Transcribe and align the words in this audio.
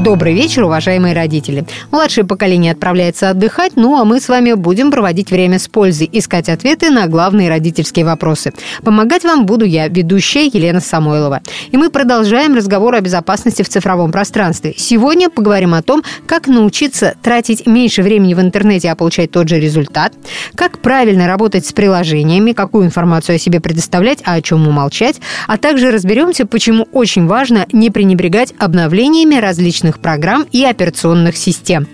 Добрый 0.00 0.34
вечер, 0.34 0.64
уважаемые 0.64 1.14
родители. 1.14 1.64
Младшее 1.92 2.24
поколение 2.26 2.72
отправляется 2.72 3.30
отдыхать, 3.30 3.72
ну 3.76 3.96
а 3.96 4.04
мы 4.04 4.20
с 4.20 4.28
вами 4.28 4.52
будем 4.52 4.90
проводить 4.90 5.30
время 5.30 5.58
с 5.58 5.68
пользой, 5.68 6.10
искать 6.12 6.48
ответы 6.48 6.90
на 6.90 7.06
главные 7.06 7.48
родительские 7.48 8.04
вопросы. 8.04 8.52
Помогать 8.82 9.24
вам 9.24 9.46
буду 9.46 9.64
я, 9.64 9.86
ведущая 9.88 10.46
Елена 10.46 10.80
Самойлова. 10.80 11.40
И 11.70 11.76
мы 11.76 11.90
продолжаем 11.90 12.54
разговор 12.54 12.94
о 12.96 13.00
безопасности 13.00 13.62
в 13.62 13.68
цифровом 13.68 14.10
пространстве. 14.12 14.74
Сегодня 14.76 15.30
поговорим 15.30 15.74
о 15.74 15.82
том, 15.82 16.02
как 16.26 16.48
научиться 16.48 17.14
тратить 17.22 17.66
меньше 17.66 18.02
времени 18.02 18.34
в 18.34 18.40
интернете, 18.40 18.90
а 18.90 18.96
получать 18.96 19.30
тот 19.30 19.48
же 19.48 19.58
результат, 19.60 20.12
как 20.56 20.80
правильно 20.80 21.26
работать 21.28 21.66
с 21.66 21.72
приложениями, 21.72 22.52
какую 22.52 22.84
информацию 22.84 23.36
о 23.36 23.38
себе 23.38 23.60
предоставлять, 23.60 24.18
а 24.24 24.34
о 24.34 24.42
чем 24.42 24.66
умолчать, 24.68 25.20
а 25.46 25.56
также 25.56 25.92
разберемся, 25.92 26.46
почему 26.46 26.88
очень 26.92 27.26
важно 27.26 27.66
не 27.72 27.90
пренебрегать 27.90 28.52
обновлениями 28.58 29.36
различных 29.36 29.83
различных 29.84 29.98
программ 29.98 30.46
и 30.50 30.64
операционных 30.64 31.36
систем. 31.36 31.86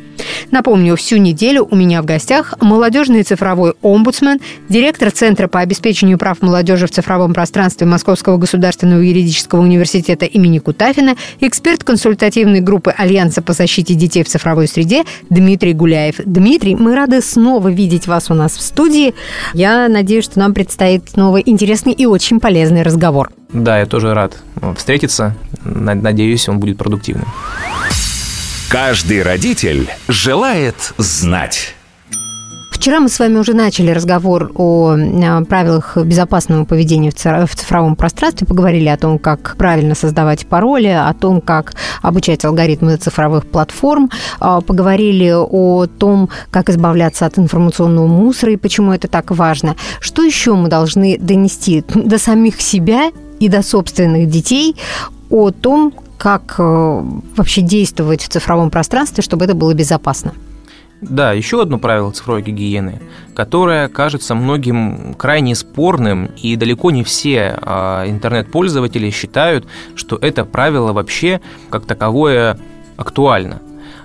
Напомню, 0.50 0.96
всю 0.96 1.16
неделю 1.16 1.66
у 1.70 1.74
меня 1.74 2.02
в 2.02 2.04
гостях 2.04 2.54
молодежный 2.60 3.22
цифровой 3.22 3.72
омбудсмен, 3.82 4.38
директор 4.68 5.10
Центра 5.10 5.48
по 5.48 5.60
обеспечению 5.60 6.18
прав 6.18 6.42
молодежи 6.42 6.86
в 6.86 6.90
цифровом 6.90 7.32
пространстве 7.32 7.86
Московского 7.86 8.36
государственного 8.36 9.00
юридического 9.00 9.60
университета 9.60 10.26
имени 10.26 10.58
Кутафина, 10.58 11.14
эксперт 11.40 11.84
консультативной 11.84 12.60
группы 12.60 12.92
Альянса 12.94 13.40
по 13.40 13.54
защите 13.54 13.94
детей 13.94 14.22
в 14.22 14.28
цифровой 14.28 14.68
среде 14.68 15.04
Дмитрий 15.30 15.72
Гуляев. 15.72 16.16
Дмитрий, 16.24 16.74
мы 16.74 16.94
рады 16.94 17.22
снова 17.22 17.68
видеть 17.68 18.06
вас 18.06 18.30
у 18.30 18.34
нас 18.34 18.52
в 18.56 18.60
студии. 18.60 19.14
Я 19.54 19.88
надеюсь, 19.88 20.24
что 20.24 20.38
нам 20.38 20.52
предстоит 20.52 21.16
новый 21.16 21.42
интересный 21.46 21.92
и 21.92 22.04
очень 22.04 22.40
полезный 22.40 22.82
разговор. 22.82 23.30
Да, 23.52 23.78
я 23.78 23.86
тоже 23.86 24.12
рад 24.14 24.36
встретиться. 24.76 25.34
Надеюсь, 25.64 26.48
он 26.48 26.58
будет 26.58 26.78
продуктивным. 26.78 27.28
Каждый 28.70 29.22
родитель 29.22 29.88
желает 30.08 30.92
знать. 30.96 31.74
Вчера 32.80 32.98
мы 32.98 33.10
с 33.10 33.18
вами 33.18 33.36
уже 33.36 33.52
начали 33.52 33.90
разговор 33.90 34.52
о 34.54 34.96
правилах 35.46 35.98
безопасного 35.98 36.64
поведения 36.64 37.10
в 37.10 37.54
цифровом 37.54 37.94
пространстве, 37.94 38.46
поговорили 38.46 38.88
о 38.88 38.96
том, 38.96 39.18
как 39.18 39.56
правильно 39.58 39.94
создавать 39.94 40.46
пароли, 40.46 40.86
о 40.86 41.12
том, 41.12 41.42
как 41.42 41.74
обучать 42.00 42.42
алгоритмы 42.46 42.96
цифровых 42.96 43.44
платформ, 43.44 44.08
а, 44.38 44.62
поговорили 44.62 45.30
о 45.30 45.88
том, 45.88 46.30
как 46.50 46.70
избавляться 46.70 47.26
от 47.26 47.38
информационного 47.38 48.06
мусора 48.06 48.52
и 48.52 48.56
почему 48.56 48.94
это 48.94 49.08
так 49.08 49.30
важно. 49.30 49.76
Что 50.00 50.22
еще 50.22 50.54
мы 50.54 50.70
должны 50.70 51.18
донести 51.18 51.84
до 51.94 52.18
самих 52.18 52.62
себя 52.62 53.10
и 53.40 53.48
до 53.48 53.62
собственных 53.62 54.28
детей 54.28 54.76
о 55.30 55.50
том, 55.50 55.92
как 56.18 56.56
э, 56.58 57.02
вообще 57.36 57.62
действовать 57.62 58.22
в 58.22 58.28
цифровом 58.28 58.70
пространстве, 58.70 59.22
чтобы 59.22 59.46
это 59.46 59.54
было 59.54 59.74
безопасно. 59.74 60.34
Да, 61.00 61.32
еще 61.32 61.62
одно 61.62 61.78
правило 61.78 62.12
цифровой 62.12 62.42
гигиены, 62.42 63.00
которое 63.34 63.88
кажется 63.88 64.34
многим 64.34 65.14
крайне 65.14 65.54
спорным, 65.54 66.26
и 66.36 66.56
далеко 66.56 66.90
не 66.90 67.04
все 67.04 67.58
а, 67.62 68.06
интернет-пользователи 68.06 69.08
считают, 69.08 69.66
что 69.94 70.16
это 70.16 70.44
правило 70.44 70.92
вообще 70.92 71.40
как 71.70 71.86
таковое 71.86 72.58
актуально. 72.98 73.62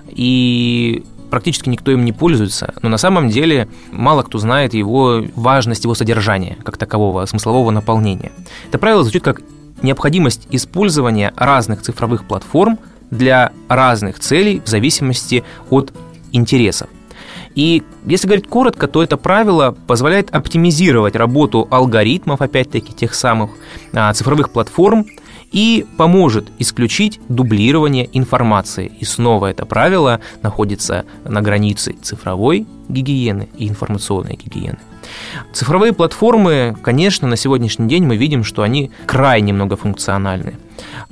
И 0.08 1.04
практически 1.30 1.68
никто 1.68 1.90
им 1.90 2.04
не 2.04 2.12
пользуется, 2.12 2.74
но 2.82 2.88
на 2.88 2.98
самом 2.98 3.28
деле 3.28 3.68
мало 3.90 4.22
кто 4.22 4.38
знает 4.38 4.74
его 4.74 5.22
важность 5.34 5.84
его 5.84 5.94
содержания 5.94 6.56
как 6.64 6.76
такового, 6.76 7.26
смыслового 7.26 7.70
наполнения. 7.70 8.32
Это 8.68 8.78
правило 8.78 9.02
звучит 9.02 9.22
как 9.22 9.40
необходимость 9.82 10.46
использования 10.50 11.32
разных 11.36 11.82
цифровых 11.82 12.26
платформ 12.26 12.78
для 13.10 13.52
разных 13.68 14.18
целей 14.18 14.60
в 14.64 14.68
зависимости 14.68 15.44
от 15.70 15.92
интересов. 16.32 16.88
И 17.54 17.82
если 18.04 18.26
говорить 18.26 18.48
коротко, 18.48 18.86
то 18.86 19.02
это 19.02 19.16
правило 19.16 19.74
позволяет 19.86 20.34
оптимизировать 20.34 21.16
работу 21.16 21.66
алгоритмов, 21.70 22.42
опять-таки, 22.42 22.92
тех 22.92 23.14
самых 23.14 23.52
а, 23.94 24.12
цифровых 24.12 24.50
платформ 24.50 25.06
и 25.52 25.86
поможет 25.96 26.50
исключить 26.58 27.20
дублирование 27.28 28.08
информации. 28.12 28.92
И 29.00 29.04
снова 29.04 29.46
это 29.46 29.66
правило 29.66 30.20
находится 30.42 31.04
на 31.24 31.42
границе 31.42 31.94
цифровой 32.02 32.66
гигиены 32.88 33.48
и 33.56 33.68
информационной 33.68 34.36
гигиены. 34.36 34.78
Цифровые 35.52 35.92
платформы, 35.92 36.76
конечно, 36.82 37.28
на 37.28 37.36
сегодняшний 37.36 37.88
день 37.88 38.04
мы 38.04 38.16
видим, 38.16 38.44
что 38.44 38.62
они 38.62 38.90
крайне 39.06 39.52
многофункциональны. 39.52 40.54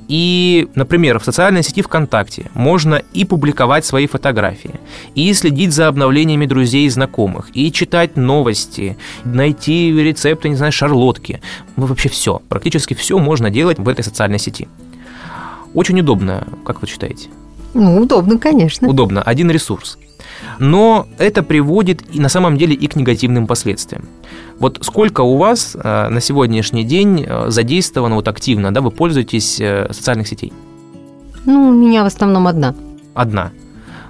И, 0.07 0.67
например, 0.75 1.19
в 1.19 1.25
социальной 1.25 1.63
сети 1.63 1.81
ВКонтакте 1.81 2.51
можно 2.53 3.01
и 3.13 3.25
публиковать 3.25 3.85
свои 3.85 4.05
фотографии, 4.07 4.75
и 5.15 5.33
следить 5.33 5.73
за 5.73 5.87
обновлениями 5.87 6.45
друзей 6.45 6.85
и 6.85 6.89
знакомых, 6.89 7.49
и 7.53 7.71
читать 7.71 8.15
новости, 8.15 8.97
найти 9.23 9.91
рецепты, 9.91 10.49
не 10.49 10.55
знаю, 10.55 10.71
шарлотки. 10.71 11.41
Ну, 11.75 11.87
вообще 11.87 12.09
все, 12.09 12.41
практически 12.49 12.93
все 12.93 13.17
можно 13.17 13.49
делать 13.49 13.79
в 13.79 13.89
этой 13.89 14.03
социальной 14.03 14.39
сети. 14.39 14.67
Очень 15.73 15.99
удобно, 15.99 16.47
как 16.65 16.81
вы 16.81 16.87
считаете? 16.87 17.29
Ну, 17.73 18.01
удобно, 18.01 18.37
конечно. 18.37 18.87
Удобно. 18.87 19.21
Один 19.21 19.51
ресурс. 19.51 19.97
Но 20.59 21.07
это 21.17 21.43
приводит 21.43 22.03
и 22.15 22.19
на 22.19 22.29
самом 22.29 22.57
деле 22.57 22.73
и 22.73 22.87
к 22.87 22.95
негативным 22.95 23.47
последствиям. 23.47 24.05
Вот 24.59 24.79
сколько 24.81 25.21
у 25.21 25.37
вас 25.37 25.75
э, 25.75 26.09
на 26.09 26.21
сегодняшний 26.21 26.83
день 26.83 27.25
э, 27.27 27.49
задействовано 27.49 28.15
вот 28.15 28.27
активно, 28.27 28.73
да, 28.73 28.81
вы 28.81 28.91
пользуетесь 28.91 29.59
э, 29.59 29.87
социальных 29.91 30.27
сетей? 30.27 30.53
Ну, 31.45 31.69
у 31.69 31.73
меня 31.73 32.03
в 32.03 32.07
основном 32.07 32.47
одна. 32.47 32.73
Одна. 33.13 33.51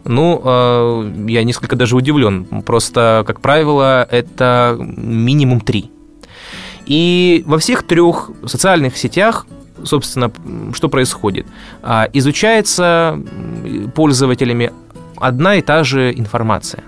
Ну, 0.07 1.03
я 1.27 1.43
несколько 1.43 1.75
даже 1.75 1.95
удивлен. 1.95 2.45
Просто, 2.63 3.23
как 3.25 3.41
правило, 3.41 4.07
это 4.09 4.77
минимум 4.79 5.61
три. 5.61 5.89
И 6.85 7.43
во 7.47 7.57
всех 7.57 7.81
трех 7.81 8.29
социальных 8.45 8.97
сетях 8.97 9.47
собственно, 9.83 10.31
что 10.73 10.89
происходит? 10.89 11.45
А, 11.83 12.07
изучается 12.13 13.19
пользователями 13.93 14.71
одна 15.17 15.55
и 15.55 15.61
та 15.61 15.83
же 15.83 16.11
информация. 16.11 16.83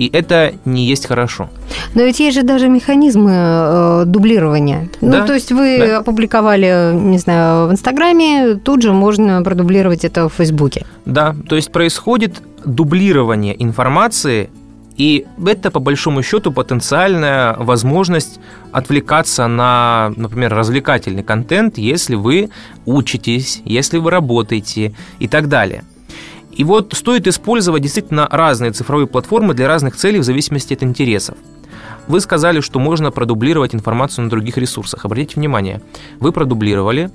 И 0.00 0.08
это 0.12 0.54
не 0.64 0.86
есть 0.86 1.06
хорошо. 1.06 1.50
Но 1.94 2.02
ведь 2.02 2.20
есть 2.20 2.34
же 2.34 2.42
даже 2.42 2.68
механизмы 2.68 3.32
э, 3.34 4.04
дублирования. 4.06 4.88
Ну, 5.02 5.10
да? 5.10 5.20
Ну, 5.20 5.26
то 5.26 5.34
есть 5.34 5.52
вы 5.52 5.78
да. 5.78 5.98
опубликовали, 5.98 6.92
не 6.94 7.18
знаю, 7.18 7.68
в 7.68 7.72
Инстаграме, 7.72 8.54
тут 8.54 8.82
же 8.82 8.92
можно 8.92 9.42
продублировать 9.42 10.06
это 10.06 10.28
в 10.28 10.32
Фейсбуке. 10.32 10.86
Да, 11.04 11.34
то 11.46 11.56
есть 11.56 11.70
происходит 11.70 12.40
дублирование 12.64 13.54
информации, 13.62 14.48
и 14.96 15.26
это, 15.46 15.70
по 15.70 15.80
большому 15.80 16.22
счету, 16.22 16.52
потенциальная 16.52 17.54
возможность 17.58 18.40
отвлекаться 18.72 19.48
на, 19.48 20.12
например, 20.16 20.54
развлекательный 20.54 21.22
контент, 21.22 21.78
если 21.78 22.14
вы 22.14 22.48
учитесь, 22.86 23.60
если 23.64 23.98
вы 23.98 24.10
работаете 24.10 24.94
и 25.18 25.28
так 25.28 25.48
далее. 25.48 25.84
И 26.52 26.64
вот 26.64 26.92
стоит 26.94 27.26
использовать 27.26 27.82
действительно 27.82 28.26
разные 28.30 28.72
цифровые 28.72 29.06
платформы 29.06 29.54
для 29.54 29.68
разных 29.68 29.96
целей 29.96 30.18
в 30.18 30.24
зависимости 30.24 30.74
от 30.74 30.82
интересов. 30.82 31.36
Вы 32.08 32.20
сказали, 32.20 32.60
что 32.60 32.80
можно 32.80 33.10
продублировать 33.10 33.74
информацию 33.74 34.24
на 34.24 34.30
других 34.30 34.58
ресурсах. 34.58 35.04
Обратите 35.04 35.36
внимание, 35.36 35.80
вы 36.18 36.32
продублировали, 36.32 37.10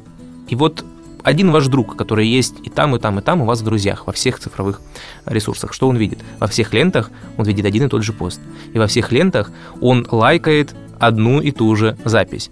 и 0.48 0.56
вот 0.56 0.86
один 1.24 1.52
ваш 1.52 1.68
друг, 1.68 1.96
который 1.96 2.28
есть 2.28 2.56
и 2.64 2.70
там, 2.70 2.96
и 2.96 3.00
там, 3.00 3.20
и 3.20 3.22
там 3.22 3.42
у 3.42 3.46
вас 3.46 3.62
в 3.62 3.66
друзьях, 3.66 4.06
во 4.06 4.14
всех 4.14 4.40
цифровых 4.40 4.80
ресурсах. 5.26 5.74
Что 5.74 5.90
он 5.90 5.98
видит? 5.98 6.20
Во 6.40 6.48
всех 6.48 6.72
лентах 6.74 7.10
он 7.38 7.46
видит 7.46 7.66
один 7.66 7.88
и 7.88 7.90
тот 7.90 8.04
же 8.04 8.14
пост. 8.14 8.40
И 8.74 8.80
во 8.80 8.88
всех 8.88 9.12
лентах 9.12 9.52
он 9.82 10.08
лайкает 10.10 10.76
одну 11.00 11.42
и 11.42 11.52
ту 11.52 11.76
же 11.76 11.98
запись. 12.06 12.52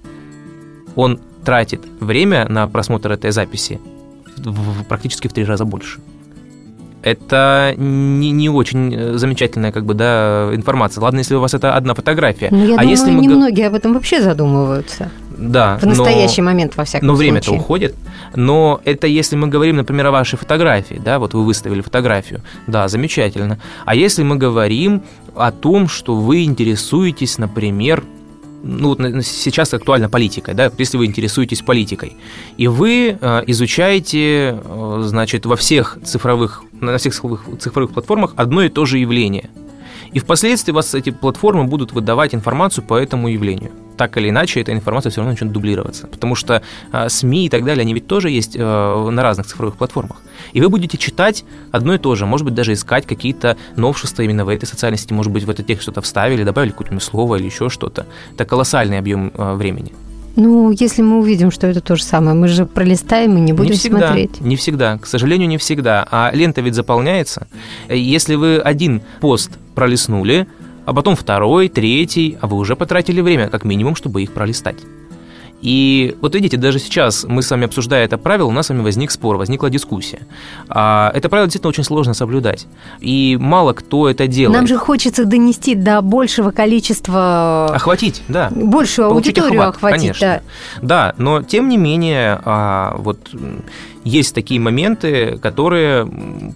Он 0.96 1.20
тратит 1.46 1.82
время 2.00 2.48
на 2.50 2.68
просмотр 2.68 3.12
этой 3.12 3.32
записи 3.32 3.80
практически 4.90 5.28
в 5.28 5.34
три 5.34 5.46
раза 5.46 5.66
больше 5.66 6.00
это 7.04 7.74
не, 7.78 8.32
не 8.32 8.50
очень 8.50 8.94
э, 8.96 9.18
замечательная 9.18 9.72
как 9.72 9.86
бы, 9.86 9.94
да, 9.94 10.50
информация. 10.54 11.02
Ладно, 11.02 11.20
если 11.20 11.36
у 11.36 11.42
вас 11.42 11.54
это 11.54 11.76
одна 11.76 11.94
фотография. 11.94 12.48
Ну, 12.50 12.66
я 12.66 12.76
а 12.76 12.78
думаю, 12.78 12.90
если 12.90 13.12
мы... 13.12 13.22
немногие 13.22 13.68
об 13.68 13.76
этом 13.76 13.94
вообще 13.94 14.22
задумываются. 14.22 15.12
Да. 15.38 15.78
В 15.82 15.86
настоящий 15.86 16.42
но, 16.42 16.46
момент, 16.46 16.78
во 16.78 16.86
всяком 16.86 17.08
но 17.08 17.16
случае. 17.16 17.34
Но 17.34 17.40
время-то 17.40 17.62
уходит. 17.62 17.96
Но 18.36 18.82
это 18.86 19.08
если 19.08 19.36
мы 19.36 19.48
говорим, 19.48 19.78
например, 19.78 20.08
о 20.08 20.12
вашей 20.12 20.38
фотографии, 20.38 21.02
да, 21.04 21.20
вот 21.20 21.34
вы 21.34 21.44
выставили 21.44 21.82
фотографию, 21.82 22.42
да, 22.68 22.88
замечательно. 22.88 23.60
А 23.86 23.96
если 23.96 24.24
мы 24.24 24.38
говорим 24.38 25.04
о 25.36 25.52
том, 25.52 25.88
что 25.88 26.16
вы 26.16 26.44
интересуетесь, 26.44 27.38
например, 27.38 28.04
ну 28.64 28.90
вот 28.90 29.00
сейчас 29.26 29.74
актуальна 29.74 30.10
политика, 30.10 30.54
да, 30.54 30.72
если 30.78 30.98
вы 30.98 31.06
интересуетесь 31.06 31.62
политикой, 31.62 32.16
и 32.58 32.68
вы 32.68 33.18
э, 33.20 33.44
изучаете, 33.48 34.58
э, 34.64 35.02
значит, 35.04 35.46
во 35.46 35.56
всех 35.58 35.98
цифровых, 36.04 36.64
на 36.72 36.98
всех 36.98 37.14
цифровых 37.14 37.92
платформах 37.94 38.34
одно 38.38 38.64
и 38.64 38.70
то 38.70 38.86
же 38.86 38.98
явление. 38.98 39.50
И 40.14 40.20
впоследствии 40.20 40.72
вас 40.72 40.94
эти 40.94 41.10
платформы 41.10 41.64
будут 41.64 41.92
выдавать 41.92 42.36
информацию 42.36 42.84
по 42.84 42.96
этому 42.96 43.28
явлению. 43.30 43.72
Так 43.98 44.18
или 44.18 44.30
иначе, 44.30 44.62
эта 44.62 44.72
информация 44.74 45.10
все 45.10 45.22
равно 45.22 45.32
начнет 45.32 45.52
дублироваться. 45.52 46.08
Потому 46.08 46.36
что 46.36 46.62
э, 46.92 47.10
СМИ 47.10 47.46
и 47.46 47.50
так 47.50 47.64
далее, 47.64 47.82
они 47.82 47.94
ведь 47.94 48.08
тоже 48.08 48.30
есть 48.30 48.56
э, 48.56 48.60
на 48.60 49.24
разных 49.24 49.48
цифровых 49.48 49.76
платформах. 49.76 50.18
И 50.52 50.62
вы 50.62 50.70
будете 50.70 50.98
читать 50.98 51.46
одно 51.72 51.94
и 51.94 51.98
то 51.98 52.16
же, 52.16 52.26
может 52.26 52.46
быть, 52.46 52.56
даже 52.56 52.74
искать 52.74 53.06
какие-то 53.06 53.58
новшества 53.76 54.24
именно 54.24 54.46
в 54.46 54.50
этой 54.50 54.66
социальной 54.66 54.98
сети, 54.98 55.14
может 55.14 55.32
быть, 55.32 55.44
в 55.44 55.50
этот 55.50 55.68
текст 55.68 55.84
что-то 55.84 56.02
вставили, 56.02 56.44
добавили 56.44 56.72
какое-нибудь 56.72 57.04
слово 57.04 57.36
или 57.36 57.46
еще 57.46 57.70
что-то. 57.70 58.06
Это 58.34 58.46
колоссальный 58.46 59.00
объем 59.00 59.32
э, 59.36 59.54
времени. 59.54 59.94
Ну, 60.36 60.72
если 60.72 61.04
мы 61.04 61.20
увидим, 61.20 61.52
что 61.52 61.68
это 61.68 61.80
то 61.80 61.96
же 61.96 62.04
самое, 62.04 62.36
мы 62.36 62.48
же 62.48 62.66
пролистаем 62.66 63.38
и 63.38 63.40
не 63.40 63.54
будем 63.54 63.72
не 63.72 63.78
всегда, 63.78 64.08
смотреть. 64.08 64.42
Не 64.42 64.56
всегда, 64.56 64.98
к 64.98 65.06
сожалению, 65.06 65.48
не 65.48 65.60
всегда. 65.60 66.08
А 66.10 66.32
лента 66.34 66.62
ведь 66.62 66.74
заполняется. 66.74 67.48
Если 67.88 68.34
вы 68.34 68.58
один 68.58 69.02
пост 69.22 69.52
пролистнули, 69.74 70.48
а 70.86 70.94
потом 70.94 71.16
второй, 71.16 71.70
третий, 71.70 72.38
а 72.42 72.48
вы 72.48 72.58
уже 72.58 72.76
потратили 72.76 73.22
время, 73.22 73.50
как 73.50 73.64
минимум, 73.64 73.96
чтобы 73.96 74.24
их 74.24 74.34
пролистать. 74.34 74.78
И 75.64 76.18
вот 76.20 76.36
видите, 76.36 76.58
даже 76.58 76.78
сейчас 76.78 77.24
мы 77.24 77.42
с 77.42 77.50
вами 77.50 77.66
обсуждая 77.66 78.04
это 78.04 78.18
правило, 78.18 78.48
у 78.48 78.52
нас 78.52 78.68
с 78.68 78.70
вами 78.70 78.82
возник 78.82 79.12
спор, 79.12 79.38
возникла 79.38 79.70
дискуссия. 79.70 80.20
А 80.68 81.10
это 81.16 81.30
правило 81.30 81.48
действительно 81.48 81.70
очень 81.70 81.86
сложно 81.86 82.14
соблюдать. 82.14 82.68
И 83.00 83.38
мало 83.40 83.72
кто 83.72 84.10
это 84.10 84.28
делает. 84.28 84.58
Нам 84.58 84.68
же 84.68 84.78
хочется 84.78 85.24
донести 85.24 85.74
до 85.74 86.02
большего 86.02 86.52
количества... 86.52 87.68
Охватить, 87.74 88.24
да. 88.28 88.52
Большую 88.52 89.10
Получить 89.10 89.38
аудиторию 89.38 89.62
охват, 89.62 89.76
охватить, 89.76 90.02
конечно. 90.20 90.42
да. 90.82 90.94
Да, 90.94 91.16
но 91.18 91.42
тем 91.42 91.70
не 91.70 91.78
менее, 91.78 92.42
а, 92.44 92.96
вот 92.98 93.30
есть 94.04 94.36
такие 94.36 94.60
моменты, 94.60 95.38
которые 95.42 96.06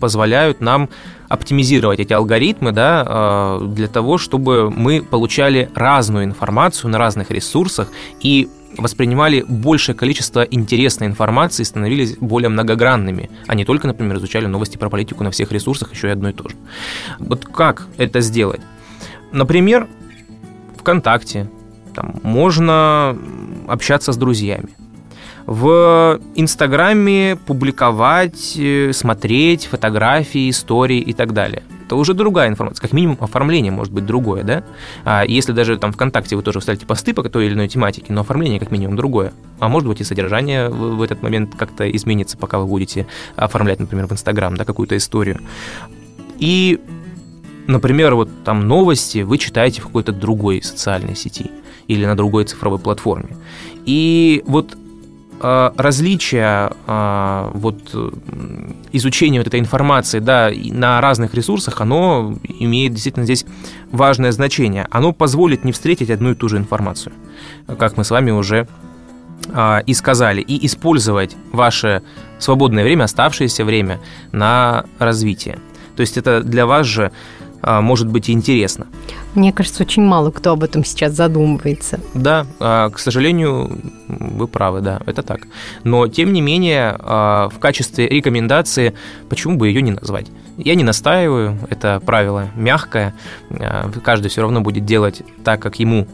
позволяют 0.02 0.60
нам 0.60 0.90
оптимизировать 1.30 2.00
эти 2.00 2.14
алгоритмы 2.14 2.72
да, 2.74 3.04
а, 3.08 3.60
для 3.62 3.88
того, 3.88 4.18
чтобы 4.18 4.70
мы 4.70 5.02
получали 5.02 5.70
разную 5.76 6.26
информацию 6.26 6.90
на 6.92 6.98
разных 6.98 7.32
ресурсах 7.32 7.90
и 8.20 8.50
воспринимали 8.78 9.44
большее 9.48 9.96
количество 9.96 10.42
интересной 10.44 11.08
информации, 11.08 11.64
становились 11.64 12.18
более 12.18 12.50
многогранными, 12.50 13.30
а 13.48 13.56
не 13.56 13.66
только, 13.66 13.88
например, 13.88 14.18
изучали 14.18 14.46
новости 14.46 14.78
про 14.78 14.90
политику 14.90 15.24
на 15.24 15.32
всех 15.32 15.52
ресурсах, 15.52 15.94
еще 15.94 16.08
и 16.08 16.12
одно 16.12 16.30
и 16.30 16.34
то 16.34 16.48
же. 16.50 16.56
Вот 17.20 17.46
как 17.46 17.88
это 17.98 18.22
сделать? 18.22 18.62
Например, 19.32 19.88
ВКонтакте 20.78 21.50
там, 21.94 22.20
можно 22.24 23.18
общаться 23.68 24.12
с 24.12 24.18
друзьями 24.18 24.70
в 25.48 26.20
Инстаграме 26.36 27.38
публиковать, 27.38 28.58
э, 28.58 28.92
смотреть 28.92 29.66
фотографии, 29.66 30.50
истории 30.50 31.00
и 31.00 31.14
так 31.14 31.34
далее. 31.34 31.64
Это 31.88 31.96
уже 31.96 32.14
другая 32.14 32.50
информация. 32.50 32.82
Как 32.82 32.92
минимум, 32.92 33.18
оформление 33.22 33.72
может 33.72 33.94
быть 33.94 34.06
другое, 34.06 34.44
да? 34.44 34.64
А 35.06 35.24
если 35.26 35.54
даже 35.54 35.78
там 35.78 35.94
ВКонтакте 35.94 36.36
вы 36.36 36.42
тоже 36.42 36.60
вставите 36.60 36.86
посты 36.86 37.14
по 37.14 37.24
той 37.24 37.46
или 37.46 37.54
иной 37.54 37.70
тематике, 37.70 38.12
но 38.12 38.22
оформление 38.22 38.60
как 38.60 38.72
минимум 38.72 38.98
другое. 38.98 39.32
А 39.60 39.70
может 39.70 39.88
быть 39.88 40.02
и 40.02 40.04
содержание 40.04 40.68
в 40.68 41.02
этот 41.02 41.24
момент 41.24 41.56
как-то 41.56 41.90
изменится, 41.90 42.38
пока 42.38 42.60
вы 42.60 42.66
будете 42.66 43.08
оформлять, 43.38 43.80
например, 43.80 44.06
в 44.08 44.12
Инстаграм, 44.12 44.58
да, 44.58 44.66
какую-то 44.66 44.98
историю. 44.98 45.40
И, 46.40 46.82
например, 47.68 48.16
вот 48.16 48.30
там 48.44 48.68
новости 48.68 49.20
вы 49.20 49.38
читаете 49.38 49.80
в 49.80 49.86
какой-то 49.86 50.12
другой 50.12 50.62
социальной 50.62 51.16
сети 51.16 51.52
или 51.88 52.06
на 52.06 52.18
другой 52.18 52.44
цифровой 52.44 52.80
платформе. 52.80 53.38
И 53.86 54.44
вот 54.46 54.78
различия 55.40 56.72
а, 56.88 57.52
вот 57.54 57.78
изучения 58.92 59.40
вот 59.40 59.48
этой 59.48 59.60
информации 59.60 60.20
да, 60.20 60.52
на 60.72 61.00
разных 61.02 61.34
ресурсах, 61.36 61.82
оно 61.82 62.36
имеет 62.44 62.94
действительно 62.94 63.26
здесь 63.26 63.46
важное 63.92 64.32
значение. 64.32 64.88
Оно 64.90 65.14
позволит 65.14 65.64
не 65.64 65.72
встретить 65.72 66.10
одну 66.10 66.32
и 66.32 66.36
ту 66.36 66.50
же 66.50 66.58
информацию, 66.58 67.14
как 67.78 67.98
мы 67.98 68.04
с 68.04 68.12
вами 68.12 68.32
уже 68.32 68.68
а, 69.54 69.84
и 69.86 69.94
сказали, 69.94 70.42
и 70.42 70.66
использовать 70.66 71.36
ваше 71.52 72.02
свободное 72.40 72.84
время, 72.84 73.04
оставшееся 73.06 73.64
время 73.64 74.00
на 74.32 74.86
развитие. 75.00 75.60
То 75.96 76.02
есть 76.02 76.18
это 76.18 76.42
для 76.42 76.66
вас 76.66 76.86
же 76.86 77.12
может 77.62 78.08
быть 78.08 78.30
интересно. 78.30 78.88
Мне 79.36 79.52
кажется, 79.52 79.84
очень 79.84 80.04
мало 80.04 80.32
кто 80.32 80.52
об 80.52 80.64
этом 80.64 80.84
сейчас 80.84 81.14
задумывается. 81.14 82.00
Да, 82.14 82.48
а, 82.60 82.90
к 82.90 82.98
сожалению, 82.98 83.78
вы 84.08 84.48
правы, 84.48 84.82
да, 84.82 85.00
это 85.06 85.22
так. 85.22 85.42
Но, 85.84 86.08
тем 86.08 86.34
не 86.34 86.42
менее, 86.42 86.96
а, 87.00 87.50
в 87.50 87.60
качестве 87.60 88.08
рекомендации, 88.08 88.94
почему 89.30 89.58
бы 89.58 89.68
ее 89.68 89.82
не 89.82 89.92
назвать? 89.92 90.28
Я 90.58 90.74
не 90.74 90.84
настаиваю, 90.84 91.58
это 91.70 92.02
правило 92.04 92.48
мягкое, 92.56 93.14
каждый 94.04 94.30
все 94.30 94.42
равно 94.42 94.62
будет 94.62 94.86
делать 94.86 95.22
так, 95.44 95.62
как 95.62 95.80
ему 95.80 96.08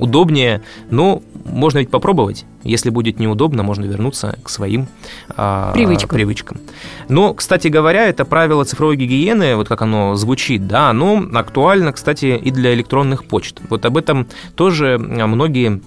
удобнее, 0.00 0.62
но 0.90 1.22
можно 1.44 1.78
ведь 1.78 1.90
попробовать. 1.90 2.44
Если 2.64 2.90
будет 2.90 3.18
неудобно, 3.18 3.62
можно 3.62 3.84
вернуться 3.84 4.38
к 4.42 4.48
своим 4.48 4.86
а, 5.28 5.72
привычкам. 5.72 6.10
привычкам. 6.10 6.60
Но, 7.08 7.34
кстати 7.34 7.68
говоря, 7.68 8.06
это 8.06 8.24
правило 8.24 8.64
цифровой 8.64 8.96
гигиены, 8.96 9.56
вот 9.56 9.68
как 9.68 9.82
оно 9.82 10.14
звучит, 10.14 10.66
да, 10.66 10.90
оно 10.90 11.24
актуально, 11.34 11.92
кстати, 11.92 12.40
и 12.42 12.50
для 12.50 12.74
электронных 12.74 13.24
почт. 13.24 13.60
Вот 13.68 13.84
об 13.84 13.96
этом 13.96 14.26
тоже 14.54 14.98
многие 14.98 15.80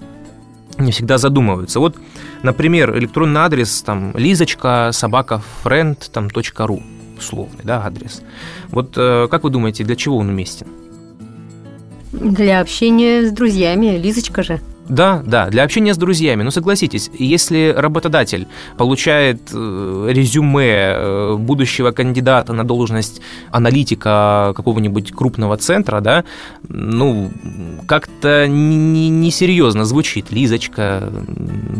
не 0.78 0.92
всегда 0.92 1.18
задумываются. 1.18 1.80
Вот, 1.80 1.96
например, 2.42 2.96
электронный 2.98 3.40
адрес 3.40 3.82
там 3.82 4.12
лизочка 4.16 4.90
собака 4.92 5.42
friend 5.64 5.96
там 6.12 6.28
.ру 6.66 6.82
условный, 7.18 7.64
да, 7.64 7.82
адрес. 7.84 8.22
Вот 8.68 8.92
э, 8.96 9.26
как 9.30 9.44
вы 9.44 9.50
думаете, 9.50 9.84
для 9.84 9.96
чего 9.96 10.18
он 10.18 10.28
уместен? 10.28 10.66
Для 12.12 12.60
общения 12.60 13.26
с 13.26 13.32
друзьями, 13.32 13.98
Лизочка 13.98 14.42
же. 14.42 14.60
Да, 14.88 15.22
да, 15.26 15.48
для 15.48 15.64
общения 15.64 15.94
с 15.94 15.98
друзьями. 15.98 16.42
Но 16.42 16.50
согласитесь, 16.50 17.10
если 17.18 17.74
работодатель 17.76 18.46
получает 18.76 19.50
э, 19.52 20.08
резюме 20.10 20.94
э, 20.96 21.36
будущего 21.36 21.90
кандидата 21.90 22.52
на 22.52 22.64
должность 22.64 23.20
аналитика 23.50 24.52
какого-нибудь 24.56 25.12
крупного 25.12 25.56
центра, 25.56 26.00
да, 26.00 26.24
ну, 26.68 27.30
как-то 27.86 28.46
несерьезно 28.46 29.78
не, 29.78 29.82
не 29.82 29.88
звучит. 29.88 30.30
Лизочка, 30.30 31.12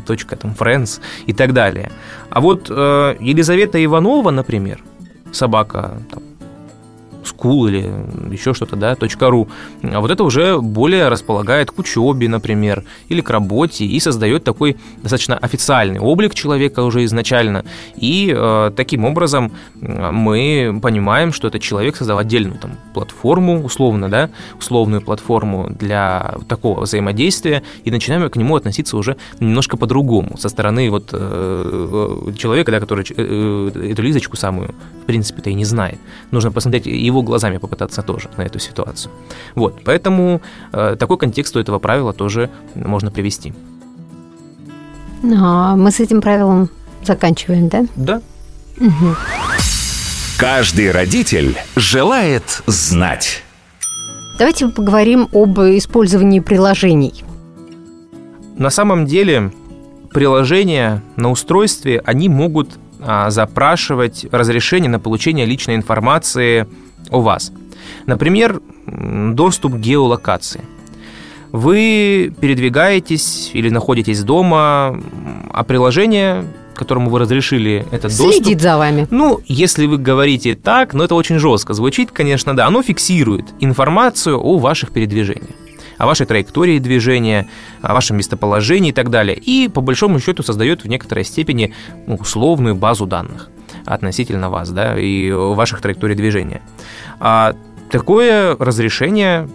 точка 0.07 0.37
там, 0.37 0.55
friends 0.59 1.01
и 1.27 1.33
так 1.33 1.53
далее. 1.53 1.93
А 2.31 2.41
вот 2.41 2.67
э, 2.71 3.17
Елизавета 3.21 3.83
Иванова, 3.85 4.31
например, 4.31 4.83
собака 5.33 6.01
там, 6.11 6.23
school 7.27 7.69
или 7.69 8.33
еще 8.33 8.55
что-то, 8.55 8.77
да, 8.77 8.97
.ру, 9.21 9.49
а 9.83 10.01
вот 10.01 10.11
это 10.11 10.25
уже 10.25 10.59
более 10.61 11.09
располагает 11.09 11.71
к 11.71 11.79
учебе, 11.79 12.29
например, 12.29 12.85
или 13.09 13.21
к 13.21 13.31
работе, 13.31 13.85
и 13.85 14.01
создает 14.01 14.45
такой 14.45 14.77
достаточно 15.03 15.37
официальный 15.37 16.01
облик 16.01 16.35
человека 16.35 16.81
уже 16.81 17.05
изначально, 17.05 17.65
и 17.97 18.33
э, 18.35 18.71
таким 18.77 19.05
образом 19.05 19.53
мы 19.81 20.79
понимаем, 20.83 21.33
что 21.33 21.49
этот 21.49 21.63
человек 21.63 21.97
создал 21.97 22.19
отдельную 22.19 22.59
там 22.59 22.73
платформу, 22.95 23.63
условно, 23.65 24.09
да, 24.09 24.31
условную 24.59 25.03
платформу 25.03 25.69
для 25.71 26.37
такого 26.49 26.83
взаимодействия, 26.83 27.63
и 27.85 27.91
начинаем 27.91 28.29
к 28.31 28.37
нему 28.37 28.57
относиться 28.57 28.97
уже 28.97 29.17
немножко 29.41 29.77
по-другому, 29.77 30.37
со 30.39 30.49
стороны 30.49 30.91
вот 30.91 31.11
э, 31.13 32.33
человека, 32.37 32.73
да, 32.73 32.81
который 32.81 33.05
э, 33.09 33.91
эту 33.93 34.03
Лизочку 34.03 34.37
самую, 34.37 34.75
в 35.03 35.07
принципе-то 35.07 35.51
и 35.51 35.55
не 35.55 35.65
знает. 35.65 35.99
Нужно 36.31 36.53
посмотреть 36.53 36.87
его 36.87 37.16
его 37.17 37.23
глазами 37.23 37.59
попытаться 37.59 38.03
тоже 38.03 38.29
на 38.37 38.43
эту 38.43 38.59
ситуацию. 38.59 39.11
Вот, 39.55 39.83
поэтому 39.85 40.41
э, 40.73 40.97
такой 40.99 41.19
контекст 41.19 41.57
у 41.57 41.61
этого 41.61 41.79
правила 41.79 42.13
тоже 42.13 42.51
можно 42.75 43.11
привести. 43.11 43.55
А 45.25 45.77
мы 45.77 45.91
с 45.91 46.01
этим 46.01 46.21
правилом 46.21 46.69
заканчиваем, 47.03 47.69
да? 47.69 47.87
Да. 47.97 48.23
Угу. 48.79 49.17
Каждый 50.39 50.91
родитель 50.91 51.57
желает 51.77 52.63
знать. 52.67 53.43
Давайте 54.39 54.69
поговорим 54.69 55.29
об 55.33 55.59
использовании 55.61 56.41
приложений. 56.41 57.25
На 58.59 58.69
самом 58.69 59.07
деле 59.07 59.51
приложения 60.13 61.03
на 61.17 61.31
устройстве, 61.31 62.03
они 62.05 62.29
могут 62.29 62.79
а, 63.01 63.31
запрашивать 63.31 64.27
разрешение 64.31 64.91
на 64.91 64.99
получение 64.99 65.47
личной 65.47 65.77
информации 65.77 66.67
о 67.11 67.21
вас. 67.21 67.53
Например, 68.07 68.61
доступ 68.87 69.75
к 69.75 69.79
геолокации. 69.79 70.63
Вы 71.53 72.33
передвигаетесь 72.41 73.51
или 73.53 73.71
находитесь 73.71 74.23
дома, 74.23 75.01
а 75.53 75.65
приложение 75.65 76.45
которому 76.77 77.09
вы 77.09 77.21
разрешили 77.21 77.87
этот 77.91 78.13
Следит 78.13 78.27
доступ... 78.27 78.45
Следит 78.45 78.61
за 78.61 78.77
вами. 78.77 79.07
Ну, 79.11 79.41
если 79.47 79.87
вы 79.87 79.97
говорите 79.97 80.55
так, 80.55 80.93
но 80.93 81.05
это 81.05 81.15
очень 81.15 81.39
жестко 81.39 81.73
звучит, 81.73 82.11
конечно, 82.13 82.55
да. 82.55 82.67
Оно 82.67 82.83
фиксирует 82.83 83.47
информацию 83.61 84.39
о 84.39 84.59
ваших 84.59 84.91
передвижениях 84.91 85.55
о 85.99 86.05
вашей 86.05 86.27
траектории 86.27 86.79
движения, 86.79 87.49
о 87.81 87.95
вашем 87.95 88.19
местоположении 88.19 88.91
и 88.91 88.93
так 88.93 89.09
далее. 89.09 89.35
И 89.35 89.69
по 89.69 89.81
большому 89.81 90.21
счету 90.21 90.43
создает 90.43 90.85
в 90.85 90.89
некоторой 90.89 91.25
степени 91.25 91.73
ну, 92.07 92.17
условную 92.17 92.75
базу 92.75 93.07
данных 93.07 93.49
относительно 93.87 94.51
вас, 94.51 94.71
да, 94.71 94.99
и 94.99 95.31
ваших 95.31 95.81
траекторий 95.81 96.15
движения. 96.15 96.61
А 97.21 97.55
такое 97.91 98.57
разрешение 98.57 99.49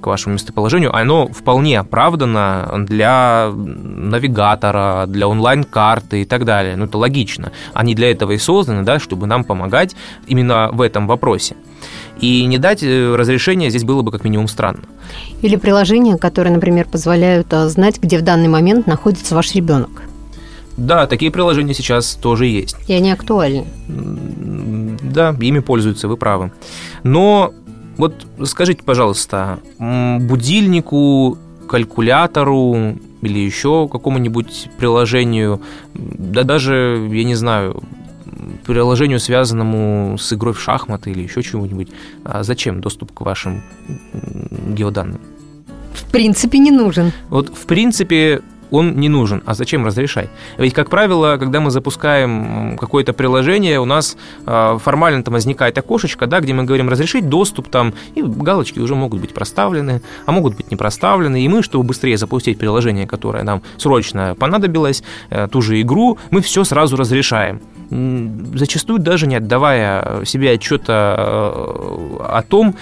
к 0.00 0.06
вашему 0.06 0.34
местоположению, 0.34 0.94
оно 0.94 1.26
вполне 1.28 1.78
оправдано 1.78 2.84
для 2.88 3.50
навигатора, 3.54 5.06
для 5.06 5.28
онлайн-карты 5.28 6.22
и 6.22 6.24
так 6.24 6.44
далее. 6.44 6.76
Ну, 6.76 6.86
это 6.86 6.98
логично. 6.98 7.52
Они 7.74 7.94
для 7.94 8.10
этого 8.10 8.32
и 8.32 8.38
созданы, 8.38 8.82
да, 8.82 8.98
чтобы 8.98 9.26
нам 9.26 9.44
помогать 9.44 9.96
именно 10.26 10.70
в 10.72 10.80
этом 10.80 11.06
вопросе. 11.06 11.56
И 12.20 12.44
не 12.46 12.58
дать 12.58 12.82
э, 12.82 13.14
разрешение 13.14 13.68
здесь 13.68 13.84
было 13.84 14.02
бы 14.02 14.10
как 14.10 14.24
минимум 14.24 14.48
странно. 14.48 14.80
Или 15.42 15.56
приложения, 15.56 16.16
которые, 16.16 16.54
например, 16.54 16.86
позволяют 16.90 17.52
э, 17.52 17.68
знать, 17.68 18.00
где 18.00 18.18
в 18.18 18.22
данный 18.22 18.48
момент 18.48 18.86
находится 18.86 19.34
ваш 19.34 19.54
ребенок. 19.54 20.02
Да, 20.76 21.06
такие 21.06 21.30
приложения 21.30 21.74
сейчас 21.74 22.14
тоже 22.14 22.46
есть. 22.46 22.76
И 22.86 22.92
они 22.92 23.10
актуальны. 23.10 23.64
Да, 23.88 25.34
ими 25.40 25.60
пользуются, 25.60 26.08
вы 26.08 26.16
правы. 26.16 26.52
Но 27.02 27.52
вот 27.96 28.26
скажите, 28.44 28.82
пожалуйста, 28.82 29.58
будильнику, 29.78 31.38
калькулятору 31.68 32.96
или 33.22 33.38
еще 33.38 33.88
какому-нибудь 33.88 34.68
приложению, 34.78 35.60
да 35.94 36.42
даже, 36.42 37.08
я 37.10 37.24
не 37.24 37.34
знаю, 37.34 37.82
приложению, 38.66 39.18
связанному 39.18 40.18
с 40.18 40.32
игрой 40.32 40.52
в 40.52 40.60
шахматы 40.60 41.10
или 41.10 41.22
еще 41.22 41.42
чего-нибудь, 41.42 41.88
а 42.24 42.42
зачем 42.42 42.80
доступ 42.80 43.12
к 43.12 43.22
вашим 43.22 43.62
геоданным? 44.68 45.20
В 45.94 46.10
принципе, 46.12 46.58
не 46.58 46.70
нужен. 46.70 47.12
Вот, 47.30 47.48
в 47.48 47.66
принципе, 47.66 48.42
он 48.70 48.96
не 48.96 49.08
нужен. 49.08 49.42
А 49.46 49.54
зачем 49.54 49.84
разрешать? 49.84 50.28
Ведь, 50.58 50.74
как 50.74 50.90
правило, 50.90 51.36
когда 51.38 51.60
мы 51.60 51.70
запускаем 51.70 52.76
какое-то 52.78 53.12
приложение, 53.12 53.80
у 53.80 53.84
нас 53.84 54.16
а, 54.46 54.78
формально 54.78 55.22
там 55.22 55.34
возникает 55.34 55.78
окошечко, 55.78 56.26
да, 56.26 56.40
где 56.40 56.52
мы 56.52 56.64
говорим 56.64 56.88
разрешить 56.88 57.28
доступ 57.28 57.68
там, 57.68 57.94
и 58.14 58.22
галочки 58.22 58.78
уже 58.78 58.94
могут 58.94 59.20
быть 59.20 59.34
проставлены, 59.34 60.02
а 60.26 60.32
могут 60.32 60.56
быть 60.56 60.70
не 60.70 60.76
проставлены. 60.76 61.44
И 61.44 61.48
мы, 61.48 61.62
чтобы 61.62 61.84
быстрее 61.84 62.16
запустить 62.16 62.58
приложение, 62.58 63.06
которое 63.06 63.44
нам 63.44 63.62
срочно 63.76 64.34
понадобилось, 64.38 65.02
э, 65.30 65.48
ту 65.50 65.62
же 65.62 65.80
игру, 65.80 66.18
мы 66.30 66.40
все 66.40 66.64
сразу 66.64 66.96
разрешаем 66.96 67.60
зачастую 67.90 68.98
даже 68.98 69.26
не 69.26 69.36
отдавая 69.36 70.24
себе 70.24 70.52
отчета 70.52 71.14
э, 71.18 72.16
о 72.28 72.42
том, 72.42 72.74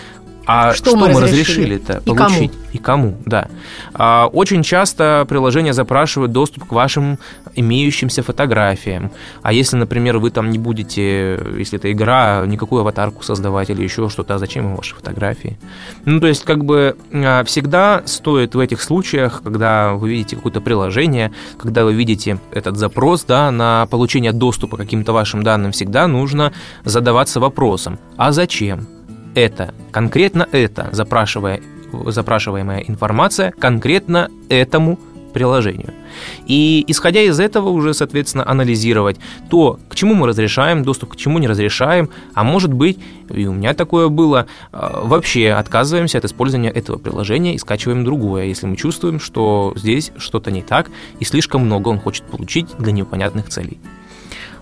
а 0.47 0.73
что, 0.75 0.91
что 0.91 0.97
мы 0.97 1.09
разрешили-то 1.09 1.95
разрешили 1.95 2.17
получить? 2.17 2.53
Кому? 2.53 2.65
И 2.73 2.79
кому, 2.79 3.17
да. 3.25 3.49
А, 3.95 4.27
очень 4.27 4.63
часто 4.63 5.25
приложения 5.29 5.73
запрашивают 5.73 6.33
доступ 6.33 6.65
к 6.65 6.73
вашим 6.73 7.19
имеющимся 7.55 8.23
фотографиям. 8.23 9.13
А 9.43 9.53
если, 9.53 9.77
например, 9.77 10.19
вы 10.19 10.31
там 10.31 10.51
не 10.51 10.59
будете, 10.59 11.41
если 11.57 11.79
это 11.79 11.93
игра, 11.93 12.45
никакую 12.47 12.81
аватарку 12.81 13.23
создавать 13.23 13.71
или 13.71 13.83
еще 13.83 14.09
что-то, 14.09 14.35
а 14.35 14.39
зачем 14.39 14.67
им 14.67 14.77
ваши 14.77 14.95
фотографии? 14.95 15.57
Ну, 16.05 16.21
то 16.21 16.27
есть, 16.27 16.45
как 16.45 16.65
бы 16.65 16.97
а, 17.13 17.45
всегда 17.45 18.03
стоит 18.07 18.55
в 18.55 18.59
этих 18.59 18.83
случаях, 18.83 19.43
когда 19.43 19.95
вы 19.95 20.11
видите 20.11 20.37
какое-то 20.37 20.61
приложение, 20.61 21.33
когда 21.59 21.85
вы 21.85 21.95
видите 21.95 22.39
этот 22.51 22.77
запрос 22.77 23.25
да, 23.25 23.51
на 23.51 23.87
получение 23.87 24.33
доступа 24.33 24.77
к 24.77 24.81
каким-то 24.81 25.13
вашим 25.13 25.43
данным, 25.43 25.73
всегда 25.73 26.09
нужно 26.09 26.53
задаваться 26.85 27.41
вопросом, 27.41 27.99
а 28.17 28.33
зачем? 28.33 28.89
Это, 29.35 29.75
конкретно 29.91 30.49
это, 30.53 30.89
запрашивая, 30.93 31.61
запрашиваемая 32.07 32.81
информация 32.81 33.53
конкретно 33.53 34.31
этому 34.49 34.99
приложению. 35.35 35.93
И 36.47 36.85
исходя 36.87 37.21
из 37.21 37.41
этого 37.41 37.69
уже, 37.69 37.93
соответственно, 37.93 38.49
анализировать 38.49 39.19
то, 39.51 39.81
к 39.89 39.97
чему 39.97 40.15
мы 40.15 40.29
разрешаем 40.29 40.85
доступ, 40.85 41.13
к 41.13 41.17
чему 41.17 41.39
не 41.39 41.49
разрешаем, 41.49 42.09
а 42.35 42.45
может 42.45 42.73
быть, 42.73 42.99
и 43.29 43.47
у 43.47 43.53
меня 43.53 43.75
такое 43.75 44.09
было, 44.09 44.47
а, 44.71 45.03
вообще 45.05 45.51
отказываемся 45.51 46.19
от 46.19 46.25
использования 46.25 46.71
этого 46.71 46.99
приложения 46.99 47.55
и 47.55 47.59
скачиваем 47.59 48.05
другое, 48.05 48.45
если 48.45 48.67
мы 48.67 48.77
чувствуем, 48.77 49.19
что 49.19 49.73
здесь 49.77 50.13
что-то 50.17 50.51
не 50.53 50.63
так 50.63 50.91
и 51.19 51.25
слишком 51.25 51.67
много 51.67 51.89
он 51.89 51.99
хочет 51.99 52.25
получить 52.25 52.69
для 52.79 52.93
непонятных 52.93 53.49
целей. 53.49 53.81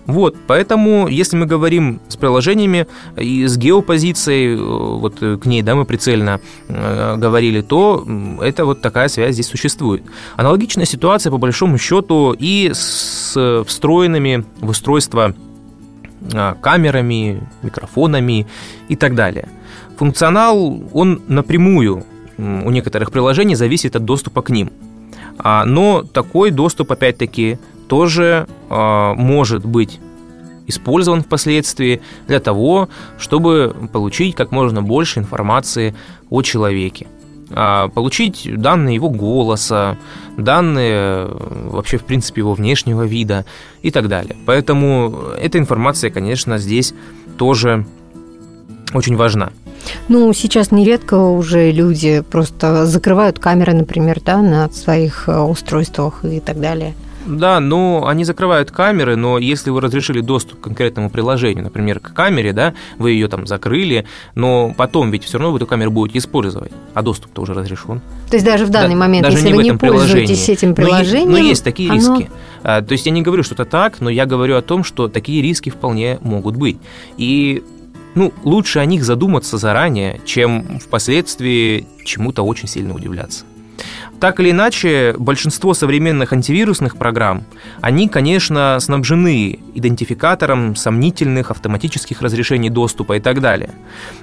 Вот, 0.05 0.35
поэтому, 0.47 1.07
если 1.07 1.37
мы 1.37 1.45
говорим 1.45 2.01
с 2.09 2.17
приложениями 2.17 2.87
и 3.15 3.45
с 3.45 3.57
геопозицией, 3.57 4.55
э, 4.55 4.57
вот 4.57 5.21
э, 5.21 5.37
к 5.37 5.45
ней, 5.45 5.61
да, 5.61 5.75
мы 5.75 5.85
прицельно 5.85 6.41
э, 6.67 7.15
говорили, 7.17 7.61
то 7.61 8.05
это 8.41 8.65
вот 8.65 8.81
такая 8.81 9.07
связь 9.07 9.35
здесь 9.35 9.47
существует. 9.47 10.03
Аналогичная 10.35 10.85
ситуация, 10.85 11.31
по 11.31 11.37
большому 11.37 11.77
счету, 11.77 12.35
и 12.37 12.71
с 12.73 13.63
встроенными 13.65 14.45
в 14.59 14.69
устройство 14.69 15.33
камерами, 16.61 17.45
микрофонами 17.63 18.47
и 18.87 18.95
так 18.95 19.13
далее. 19.13 19.49
Функционал, 19.97 20.81
он 20.93 21.21
напрямую 21.27 22.05
у 22.37 22.71
некоторых 22.71 23.11
приложений 23.11 23.55
зависит 23.55 23.95
от 23.95 24.05
доступа 24.05 24.41
к 24.41 24.49
ним. 24.49 24.71
А, 25.37 25.65
но 25.65 26.03
такой 26.03 26.51
доступ, 26.51 26.91
опять-таки, 26.91 27.57
тоже 27.87 28.47
э, 28.69 29.13
может 29.15 29.65
быть 29.65 29.99
использован 30.67 31.21
впоследствии 31.21 32.01
для 32.27 32.39
того, 32.39 32.89
чтобы 33.17 33.75
получить 33.91 34.35
как 34.35 34.51
можно 34.51 34.81
больше 34.81 35.19
информации 35.19 35.95
о 36.29 36.41
человеке. 36.41 37.07
А, 37.55 37.89
получить 37.89 38.49
данные 38.57 38.95
его 38.95 39.09
голоса, 39.09 39.97
данные 40.37 41.27
вообще, 41.27 41.97
в 41.97 42.03
принципе, 42.03 42.41
его 42.41 42.53
внешнего 42.53 43.03
вида 43.03 43.45
и 43.81 43.91
так 43.91 44.07
далее. 44.07 44.35
Поэтому 44.45 45.15
эта 45.39 45.59
информация, 45.59 46.09
конечно, 46.09 46.57
здесь 46.57 46.93
тоже 47.37 47.85
очень 48.93 49.15
важна. 49.15 49.51
Ну, 50.07 50.31
сейчас 50.33 50.71
нередко 50.71 51.15
уже 51.15 51.71
люди 51.71 52.23
просто 52.31 52.85
закрывают 52.85 53.39
камеры, 53.39 53.73
например, 53.73 54.21
да, 54.25 54.41
на 54.41 54.69
своих 54.69 55.27
э, 55.27 55.37
устройствах 55.37 56.23
и 56.23 56.39
так 56.39 56.59
далее. 56.59 56.93
Да, 57.25 57.59
ну, 57.59 58.05
они 58.05 58.25
закрывают 58.25 58.71
камеры, 58.71 59.15
но 59.15 59.37
если 59.37 59.69
вы 59.69 59.81
разрешили 59.81 60.21
доступ 60.21 60.59
к 60.59 60.63
конкретному 60.63 61.09
приложению, 61.09 61.63
например, 61.63 61.99
к 61.99 62.13
камере, 62.13 62.53
да, 62.53 62.73
вы 62.97 63.11
ее 63.11 63.27
там 63.27 63.47
закрыли, 63.47 64.05
но 64.35 64.73
потом 64.75 65.11
ведь 65.11 65.23
все 65.23 65.37
равно 65.37 65.51
вы 65.51 65.57
эту 65.57 65.67
камеру 65.67 65.91
будете 65.91 66.19
использовать, 66.19 66.71
а 66.93 67.01
доступ-то 67.01 67.41
уже 67.41 67.53
разрешен. 67.53 68.01
То 68.29 68.35
есть 68.35 68.45
даже 68.45 68.65
в 68.65 68.69
данный 68.69 68.95
да, 68.95 68.99
момент, 68.99 69.23
даже 69.23 69.37
если 69.37 69.49
не 69.49 69.53
вы 69.53 69.63
не 69.63 69.73
пользуетесь 69.73 70.49
этим 70.49 70.75
приложением... 70.75 71.31
Но, 71.31 71.37
но 71.37 71.43
есть 71.43 71.63
такие 71.63 71.91
оно... 71.91 72.17
риски. 72.17 72.31
А, 72.63 72.81
то 72.81 72.91
есть 72.91 73.05
я 73.05 73.11
не 73.11 73.21
говорю, 73.21 73.43
что 73.43 73.53
это 73.53 73.65
так, 73.65 74.01
но 74.01 74.09
я 74.09 74.25
говорю 74.25 74.57
о 74.57 74.61
том, 74.61 74.83
что 74.83 75.07
такие 75.07 75.41
риски 75.41 75.69
вполне 75.69 76.19
могут 76.21 76.55
быть. 76.55 76.77
И 77.17 77.63
ну, 78.15 78.33
лучше 78.43 78.79
о 78.79 78.85
них 78.85 79.03
задуматься 79.03 79.57
заранее, 79.57 80.21
чем 80.25 80.79
впоследствии 80.79 81.87
чему-то 82.05 82.43
очень 82.43 82.67
сильно 82.67 82.93
удивляться. 82.93 83.45
Так 84.23 84.39
или 84.39 84.51
иначе, 84.51 85.15
большинство 85.17 85.73
современных 85.73 86.31
антивирусных 86.31 86.95
программ, 86.95 87.43
они, 87.81 88.07
конечно, 88.07 88.77
снабжены 88.79 89.59
идентификатором 89.75 90.77
сомнительных 90.77 91.51
автоматических 91.51 92.21
разрешений 92.21 92.69
доступа 92.69 93.17
и 93.17 93.19
так 93.19 93.41
далее. 93.41 93.71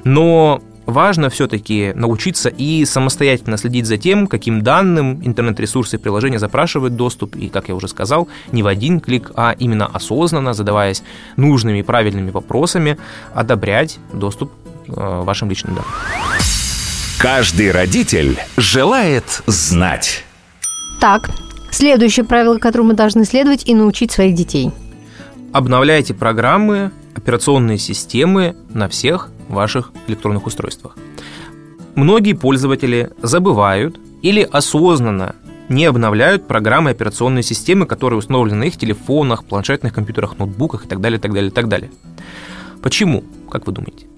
Но 0.05 0.63
важно 0.87 1.29
все-таки 1.29 1.93
научиться 1.95 2.49
и 2.49 2.87
самостоятельно 2.87 3.59
следить 3.59 3.85
за 3.85 3.99
тем, 3.99 4.27
каким 4.27 4.63
данным 4.63 5.21
интернет-ресурсы 5.23 5.97
и 5.97 5.99
приложения 5.99 6.39
запрашивают 6.39 6.97
доступ, 6.97 7.37
и, 7.37 7.51
как 7.51 7.69
я 7.69 7.75
уже 7.75 7.87
сказал, 7.87 8.27
не 8.53 8.63
в 8.63 8.69
один 8.69 9.01
клик, 9.01 9.33
а 9.37 9.55
именно 9.59 9.85
осознанно, 9.85 10.55
задаваясь 10.55 11.03
нужными 11.37 11.81
и 11.81 11.83
правильными 11.83 12.31
вопросами, 12.31 12.97
одобрять 13.35 13.99
доступ 14.15 14.51
э, 14.89 14.93
вашим 14.97 15.51
личным 15.51 15.75
данным. 15.75 15.93
Каждый 17.21 17.71
родитель 17.71 18.39
желает 18.57 19.43
знать. 19.45 20.25
Так, 21.03 21.29
следующее 21.71 22.25
правило, 22.25 22.57
которому 22.57 22.89
мы 22.89 22.95
должны 22.95 23.27
следовать 23.27 23.69
и 23.69 23.75
научить 23.75 24.11
своих 24.11 24.35
детей. 24.35 24.71
Обновляйте 25.53 26.15
программы, 26.15 26.93
операционные 27.15 27.77
системы 27.77 28.57
на 28.71 28.89
всех 28.89 29.29
ваших 29.51 29.93
электронных 30.07 30.47
устройствах. 30.47 30.97
Многие 31.95 32.33
пользователи 32.33 33.11
забывают 33.21 34.01
или 34.23 34.41
осознанно 34.51 35.35
не 35.69 35.85
обновляют 35.85 36.49
программы 36.49 36.89
операционные 36.89 37.43
системы, 37.43 37.85
которые 37.85 38.19
установлены 38.19 38.61
на 38.61 38.65
их 38.65 38.79
телефонах, 38.79 39.45
планшетных 39.45 39.93
компьютерах, 39.93 40.39
ноутбуках 40.39 40.87
и 40.87 40.89
так 40.89 41.03
далее, 41.03 41.21
так 41.21 41.35
далее, 41.35 41.51
так 41.51 41.69
далее. 41.69 41.91
Почему, 42.81 43.25
как 43.51 43.67
вы 43.67 43.75
думаете? 43.75 44.10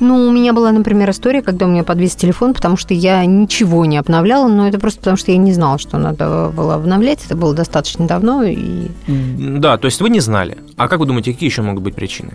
Ну, 0.00 0.28
у 0.28 0.30
меня 0.30 0.52
была, 0.52 0.70
например, 0.70 1.10
история, 1.10 1.42
когда 1.42 1.66
у 1.66 1.68
меня 1.68 1.82
подвис 1.82 2.14
телефон, 2.14 2.54
потому 2.54 2.76
что 2.76 2.94
я 2.94 3.24
ничего 3.24 3.84
не 3.84 3.98
обновляла, 3.98 4.48
но 4.48 4.68
это 4.68 4.78
просто 4.78 5.00
потому, 5.00 5.16
что 5.16 5.32
я 5.32 5.38
не 5.38 5.52
знала, 5.52 5.78
что 5.78 5.98
надо 5.98 6.52
было 6.54 6.76
обновлять. 6.76 7.24
Это 7.26 7.36
было 7.36 7.54
достаточно 7.54 8.06
давно. 8.06 8.44
И... 8.44 8.88
Да, 9.06 9.76
то 9.76 9.86
есть 9.86 10.00
вы 10.00 10.10
не 10.10 10.20
знали. 10.20 10.58
А 10.76 10.88
как 10.88 11.00
вы 11.00 11.06
думаете, 11.06 11.32
какие 11.32 11.48
еще 11.48 11.62
могут 11.62 11.82
быть 11.82 11.94
причины? 11.94 12.32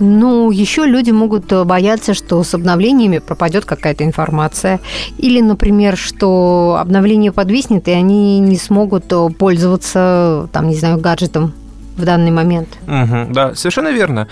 Ну, 0.00 0.50
еще 0.50 0.86
люди 0.86 1.10
могут 1.10 1.50
э, 1.52 1.64
бояться, 1.64 2.14
что 2.14 2.44
с 2.44 2.54
обновлениями 2.54 3.18
пропадет 3.18 3.64
какая-то 3.64 4.04
информация. 4.04 4.78
Или, 5.16 5.40
например, 5.40 5.96
что 5.96 6.78
обновление 6.80 7.32
подвиснет, 7.32 7.88
и 7.88 7.90
они 7.90 8.38
не 8.38 8.56
смогут 8.56 9.06
э, 9.10 9.28
пользоваться, 9.36 10.48
там, 10.52 10.68
не 10.68 10.76
знаю, 10.76 10.98
гаджетом 10.98 11.52
в 11.96 12.04
данный 12.04 12.30
момент. 12.30 12.68
Угу, 12.86 13.32
да, 13.32 13.54
совершенно 13.56 13.88
верно. 13.88 14.28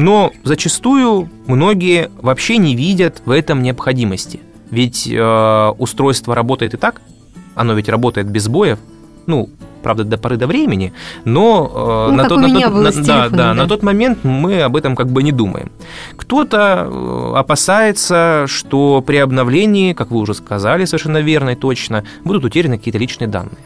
Но 0.00 0.32
зачастую 0.44 1.28
многие 1.46 2.10
вообще 2.22 2.56
не 2.56 2.74
видят 2.74 3.20
в 3.26 3.30
этом 3.30 3.62
необходимости. 3.62 4.40
Ведь 4.70 5.06
э, 5.06 5.72
устройство 5.76 6.34
работает 6.34 6.72
и 6.72 6.78
так, 6.78 7.02
оно 7.54 7.74
ведь 7.74 7.90
работает 7.90 8.26
без 8.26 8.48
боев. 8.48 8.78
Ну, 9.26 9.50
правда, 9.82 10.04
до 10.04 10.16
поры 10.16 10.38
до 10.38 10.46
времени, 10.46 10.94
но 11.26 12.08
э, 12.08 12.10
ну, 12.12 12.16
на, 12.16 12.28
тот, 12.28 12.40
на, 12.40 12.48
тот, 12.48 12.72
на, 12.72 12.92
да, 12.92 13.28
да, 13.28 13.28
да. 13.28 13.54
на 13.54 13.68
тот 13.68 13.82
момент 13.82 14.24
мы 14.24 14.62
об 14.62 14.74
этом 14.74 14.96
как 14.96 15.10
бы 15.10 15.22
не 15.22 15.32
думаем. 15.32 15.70
Кто-то 16.16 16.88
э, 16.90 17.32
опасается, 17.36 18.46
что 18.46 19.02
при 19.02 19.16
обновлении, 19.16 19.92
как 19.92 20.10
вы 20.10 20.20
уже 20.20 20.32
сказали 20.32 20.86
совершенно 20.86 21.18
верно 21.18 21.50
и 21.50 21.56
точно, 21.56 22.04
будут 22.24 22.46
утеряны 22.46 22.78
какие-то 22.78 22.98
личные 22.98 23.28
данные. 23.28 23.58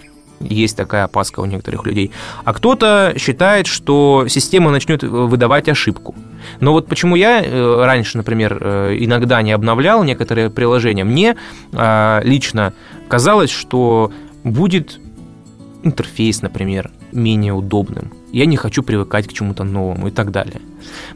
Есть 0.44 0.76
такая 0.76 1.04
опаска 1.04 1.40
у 1.40 1.44
некоторых 1.44 1.84
людей. 1.86 2.10
А 2.44 2.52
кто-то 2.52 3.14
считает, 3.16 3.66
что 3.66 4.26
система 4.28 4.70
начнет 4.70 5.02
выдавать 5.02 5.68
ошибку. 5.68 6.14
Но 6.60 6.72
вот 6.72 6.86
почему 6.86 7.16
я 7.16 7.42
э, 7.42 7.84
раньше, 7.84 8.16
например, 8.16 8.54
иногда 8.98 9.42
не 9.42 9.52
обновлял 9.52 10.04
некоторые 10.04 10.50
приложения, 10.50 11.04
мне 11.04 11.36
лично 11.72 12.72
казалось, 13.08 13.50
что 13.50 14.12
будет 14.44 15.00
интерфейс, 15.84 16.42
например, 16.42 16.90
менее 17.12 17.52
удобным. 17.52 18.12
Я 18.32 18.46
не 18.46 18.56
хочу 18.56 18.82
привыкать 18.82 19.28
к 19.28 19.32
чему-то 19.32 19.64
новому 19.64 20.08
и 20.08 20.10
так 20.10 20.30
далее. 20.30 20.60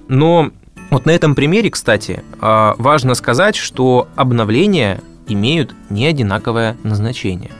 Но 0.08 0.50
вот 0.90 1.06
на 1.06 1.10
этом 1.10 1.34
примере, 1.34 1.70
кстати, 1.70 2.22
а, 2.40 2.74
важно 2.78 3.14
сказать, 3.14 3.56
что 3.56 4.08
обновления 4.14 5.00
имеют 5.26 5.74
не 5.90 6.06
одинаковое 6.06 6.76
назначение. 6.82 7.50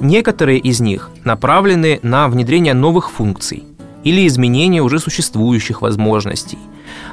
Некоторые 0.00 0.58
из 0.58 0.80
них 0.80 1.10
направлены 1.24 2.00
на 2.02 2.28
внедрение 2.28 2.74
новых 2.74 3.10
функций 3.10 3.64
или 4.04 4.26
изменение 4.26 4.82
уже 4.82 4.98
существующих 4.98 5.82
возможностей. 5.82 6.58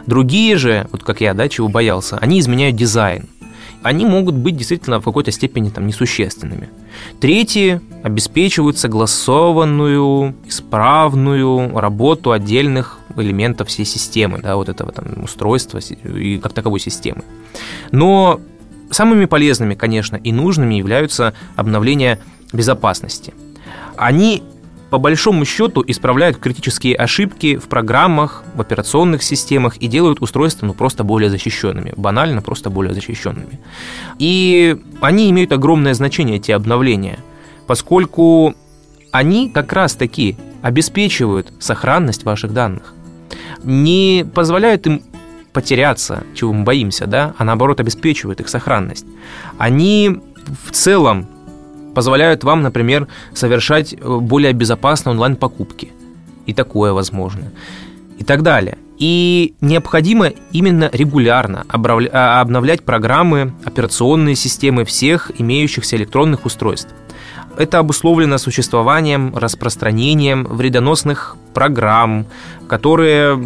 Другие 0.05 0.57
же, 0.57 0.87
вот 0.91 1.03
как 1.03 1.21
я, 1.21 1.33
да, 1.33 1.49
чего 1.49 1.67
боялся, 1.67 2.17
они 2.17 2.39
изменяют 2.39 2.75
дизайн 2.75 3.27
они 3.83 4.05
могут 4.05 4.35
быть 4.35 4.55
действительно 4.55 4.99
в 4.99 5.03
какой-то 5.03 5.31
степени 5.31 5.69
там 5.69 5.85
несущественными. 5.85 6.69
Третьи 7.19 7.81
обеспечивают 8.01 8.77
согласованную, 8.77 10.35
исправную 10.47 11.77
работу 11.77 12.31
отдельных 12.31 12.99
элементов 13.15 13.67
всей 13.67 13.85
системы, 13.85 14.39
да, 14.41 14.55
вот 14.55 14.69
этого 14.69 14.91
там 14.91 15.23
устройства 15.23 15.79
и 15.79 16.37
как 16.37 16.53
таковой 16.53 16.79
системы. 16.79 17.23
Но 17.91 18.39
самыми 18.93 19.25
полезными, 19.25 19.75
конечно, 19.75 20.15
и 20.15 20.31
нужными 20.31 20.75
являются 20.75 21.33
обновления 21.55 22.19
безопасности. 22.53 23.33
Они 23.97 24.43
по 24.93 24.99
большому 24.99 25.43
счету 25.43 25.83
исправляют 25.87 26.37
критические 26.37 26.95
ошибки 26.95 27.57
в 27.57 27.67
программах, 27.67 28.43
в 28.53 28.61
операционных 28.61 29.23
системах 29.23 29.77
и 29.77 29.87
делают 29.87 30.21
устройства 30.21 30.67
ну, 30.67 30.75
просто 30.75 31.03
более 31.03 31.31
защищенными, 31.31 31.93
банально 31.97 32.43
просто 32.43 32.69
более 32.69 32.93
защищенными. 32.93 33.59
И 34.19 34.77
они 35.01 35.31
имеют 35.31 35.51
огромное 35.51 35.95
значение, 35.95 36.37
эти 36.37 36.51
обновления, 36.51 37.17
поскольку 37.65 38.53
они 39.11 39.49
как 39.49 39.73
раз-таки 39.73 40.37
обеспечивают 40.61 41.51
сохранность 41.59 42.23
ваших 42.23 42.53
данных, 42.53 42.93
не 43.63 44.25
позволяют 44.31 44.85
им 44.85 45.01
потеряться, 45.53 46.23
чего 46.35 46.51
мы 46.51 46.63
боимся, 46.63 47.05
да, 47.07 47.33
а 47.37 47.43
наоборот 47.43 47.79
обеспечивают 47.79 48.39
их 48.41 48.49
сохранность. 48.49 49.05
Они 49.57 50.19
в 50.65 50.71
целом 50.71 51.27
позволяют 51.93 52.43
вам, 52.43 52.63
например, 52.63 53.07
совершать 53.33 53.93
э, 53.93 54.17
более 54.19 54.53
безопасные 54.53 55.11
онлайн-покупки. 55.11 55.91
И 56.45 56.53
такое 56.53 56.91
возможно. 56.91 57.51
И 58.19 58.23
так 58.23 58.41
далее. 58.41 58.77
И 58.99 59.53
необходимо 59.61 60.31
именно 60.51 60.89
регулярно 60.91 61.65
а, 61.67 62.41
обновлять 62.41 62.83
программы, 62.83 63.53
операционные 63.63 64.35
системы 64.35 64.85
всех 64.85 65.31
имеющихся 65.37 65.95
электронных 65.95 66.45
устройств. 66.45 66.93
Это 67.57 67.79
обусловлено 67.79 68.37
существованием, 68.37 69.35
распространением 69.35 70.45
вредоносных 70.45 71.37
программ, 71.53 72.25
которые 72.67 73.37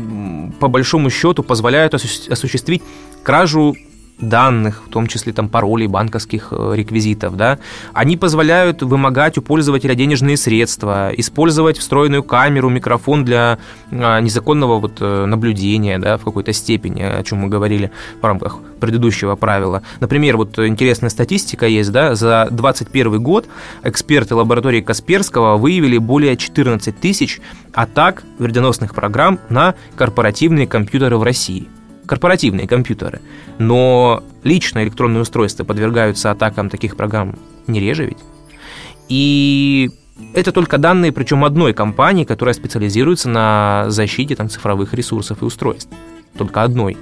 по 0.59 0.67
большому 0.69 1.09
счету 1.09 1.43
позволяют 1.43 1.93
осуществить 1.93 2.83
кражу 3.23 3.75
данных, 4.19 4.83
в 4.85 4.89
том 4.89 5.07
числе 5.07 5.33
там 5.33 5.49
паролей, 5.49 5.87
банковских 5.87 6.47
э, 6.51 6.73
реквизитов, 6.75 7.37
да, 7.37 7.59
они 7.93 8.17
позволяют 8.17 8.81
вымогать 8.81 9.37
у 9.37 9.41
пользователя 9.41 9.95
денежные 9.95 10.37
средства, 10.37 11.11
использовать 11.15 11.77
встроенную 11.77 12.23
камеру, 12.23 12.69
микрофон 12.69 13.25
для 13.25 13.59
а, 13.91 14.19
незаконного 14.19 14.79
вот 14.79 14.97
э, 15.01 15.25
наблюдения, 15.25 15.99
да, 15.99 16.17
в 16.17 16.23
какой-то 16.23 16.51
степени, 16.53 17.01
о 17.01 17.23
чем 17.23 17.39
мы 17.39 17.49
говорили 17.49 17.91
в 18.19 18.25
рамках 18.25 18.59
предыдущего 18.79 19.35
правила. 19.35 19.83
Например, 19.99 20.37
вот 20.37 20.57
интересная 20.59 21.09
статистика 21.09 21.67
есть, 21.67 21.91
да, 21.91 22.15
за 22.15 22.47
2021 22.49 23.21
год 23.21 23.47
эксперты 23.83 24.35
лаборатории 24.35 24.81
Касперского 24.81 25.57
выявили 25.57 25.97
более 25.97 26.37
14 26.37 26.99
тысяч 26.99 27.39
атак 27.73 28.23
вредоносных 28.39 28.95
программ 28.95 29.39
на 29.49 29.75
корпоративные 29.95 30.67
компьютеры 30.67 31.17
в 31.17 31.23
России– 31.23 31.67
корпоративные 32.07 32.67
компьютеры. 32.67 33.21
Но 33.59 34.23
личные 34.43 34.85
электронные 34.85 35.21
устройства 35.21 35.63
подвергаются 35.63 36.31
атакам 36.31 36.69
таких 36.69 36.95
программ 36.95 37.35
не 37.67 37.79
реже 37.79 38.05
ведь. 38.05 38.17
И 39.09 39.89
это 40.33 40.51
только 40.51 40.77
данные, 40.77 41.11
причем 41.11 41.45
одной 41.45 41.73
компании, 41.73 42.23
которая 42.23 42.53
специализируется 42.53 43.29
на 43.29 43.85
защите 43.89 44.35
там, 44.35 44.49
цифровых 44.49 44.93
ресурсов 44.93 45.41
и 45.41 45.45
устройств. 45.45 45.91
Только 46.37 46.63
одной 46.63 46.97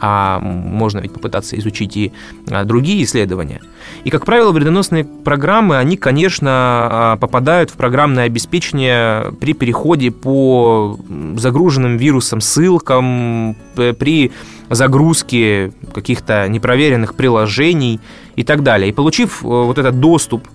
а 0.00 0.38
можно 0.40 1.00
ведь 1.00 1.12
попытаться 1.12 1.58
изучить 1.58 1.96
и 1.96 2.12
а, 2.50 2.64
другие 2.64 3.04
исследования. 3.04 3.60
И, 4.04 4.10
как 4.10 4.24
правило, 4.24 4.52
вредоносные 4.52 5.04
программы, 5.04 5.76
они, 5.78 5.96
конечно, 5.96 6.50
а, 6.50 7.16
попадают 7.16 7.70
в 7.70 7.74
программное 7.74 8.24
обеспечение 8.24 9.32
при 9.40 9.52
переходе 9.54 10.10
по 10.10 10.98
загруженным 11.36 11.96
вирусам 11.96 12.40
ссылкам, 12.40 13.56
при 13.74 14.32
загрузке 14.70 15.72
каких-то 15.92 16.48
непроверенных 16.48 17.14
приложений 17.14 18.00
и 18.36 18.44
так 18.44 18.62
далее. 18.62 18.90
И 18.90 18.92
получив 18.92 19.42
э, 19.42 19.46
вот 19.46 19.78
этот 19.78 20.00
доступ, 20.00 20.46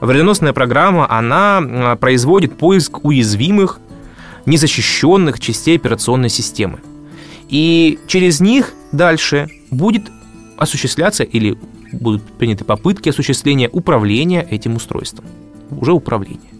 вредоносная 0.00 0.52
программа, 0.52 1.10
она 1.10 1.60
а, 1.60 1.96
производит 1.96 2.56
поиск 2.56 3.04
уязвимых, 3.04 3.80
незащищенных 4.46 5.40
частей 5.40 5.76
операционной 5.76 6.30
системы. 6.30 6.78
И 7.48 7.98
через 8.06 8.40
них 8.40 8.74
дальше 8.92 9.48
будет 9.70 10.10
осуществляться 10.56 11.24
или 11.24 11.58
будут 11.92 12.22
приняты 12.22 12.64
попытки 12.64 13.08
осуществления 13.08 13.68
управления 13.70 14.46
этим 14.48 14.76
устройством. 14.76 15.24
Уже 15.70 15.92
управление. 15.92 16.50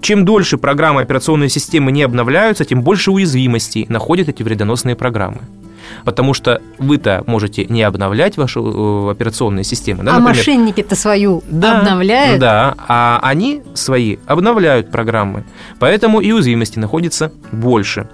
Чем 0.00 0.24
дольше 0.24 0.58
программы 0.58 1.00
операционной 1.00 1.48
системы 1.48 1.90
не 1.90 2.02
обновляются, 2.02 2.64
тем 2.64 2.82
больше 2.82 3.10
уязвимостей 3.10 3.86
находят 3.88 4.28
эти 4.28 4.42
вредоносные 4.42 4.96
программы. 4.96 5.40
Потому 6.04 6.34
что 6.34 6.60
вы-то 6.78 7.22
можете 7.26 7.64
не 7.66 7.82
обновлять 7.82 8.36
ваши 8.36 8.58
э, 8.58 9.10
операционные 9.10 9.64
системы. 9.64 10.02
Да, 10.02 10.12
а 10.12 10.18
например, 10.18 10.36
мошенники-то 10.36 10.96
свою 10.96 11.42
да, 11.48 11.80
обновляют? 11.80 12.40
Да, 12.40 12.74
а 12.88 13.20
они 13.22 13.62
свои 13.74 14.16
обновляют 14.26 14.90
программы. 14.90 15.44
Поэтому 15.78 16.20
и 16.20 16.32
уязвимости 16.32 16.78
находится 16.78 17.32
больше. 17.52 18.08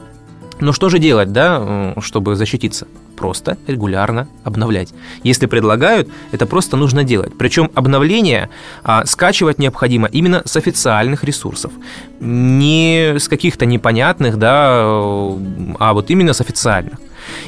Но 0.60 0.72
что 0.72 0.88
же 0.88 0.98
делать, 0.98 1.32
да, 1.32 1.94
чтобы 2.00 2.36
защититься? 2.36 2.86
Просто 3.16 3.58
регулярно 3.66 4.28
обновлять. 4.44 4.94
Если 5.22 5.46
предлагают, 5.46 6.08
это 6.32 6.46
просто 6.46 6.76
нужно 6.76 7.04
делать. 7.04 7.32
Причем 7.36 7.70
обновление 7.74 8.48
а, 8.82 9.04
скачивать 9.04 9.58
необходимо 9.58 10.08
именно 10.08 10.42
с 10.44 10.56
официальных 10.56 11.24
ресурсов. 11.24 11.72
Не 12.20 13.18
с 13.18 13.28
каких-то 13.28 13.66
непонятных, 13.66 14.38
да, 14.38 14.80
а 14.82 15.90
вот 15.92 16.10
именно 16.10 16.32
с 16.32 16.40
официальных. 16.40 16.98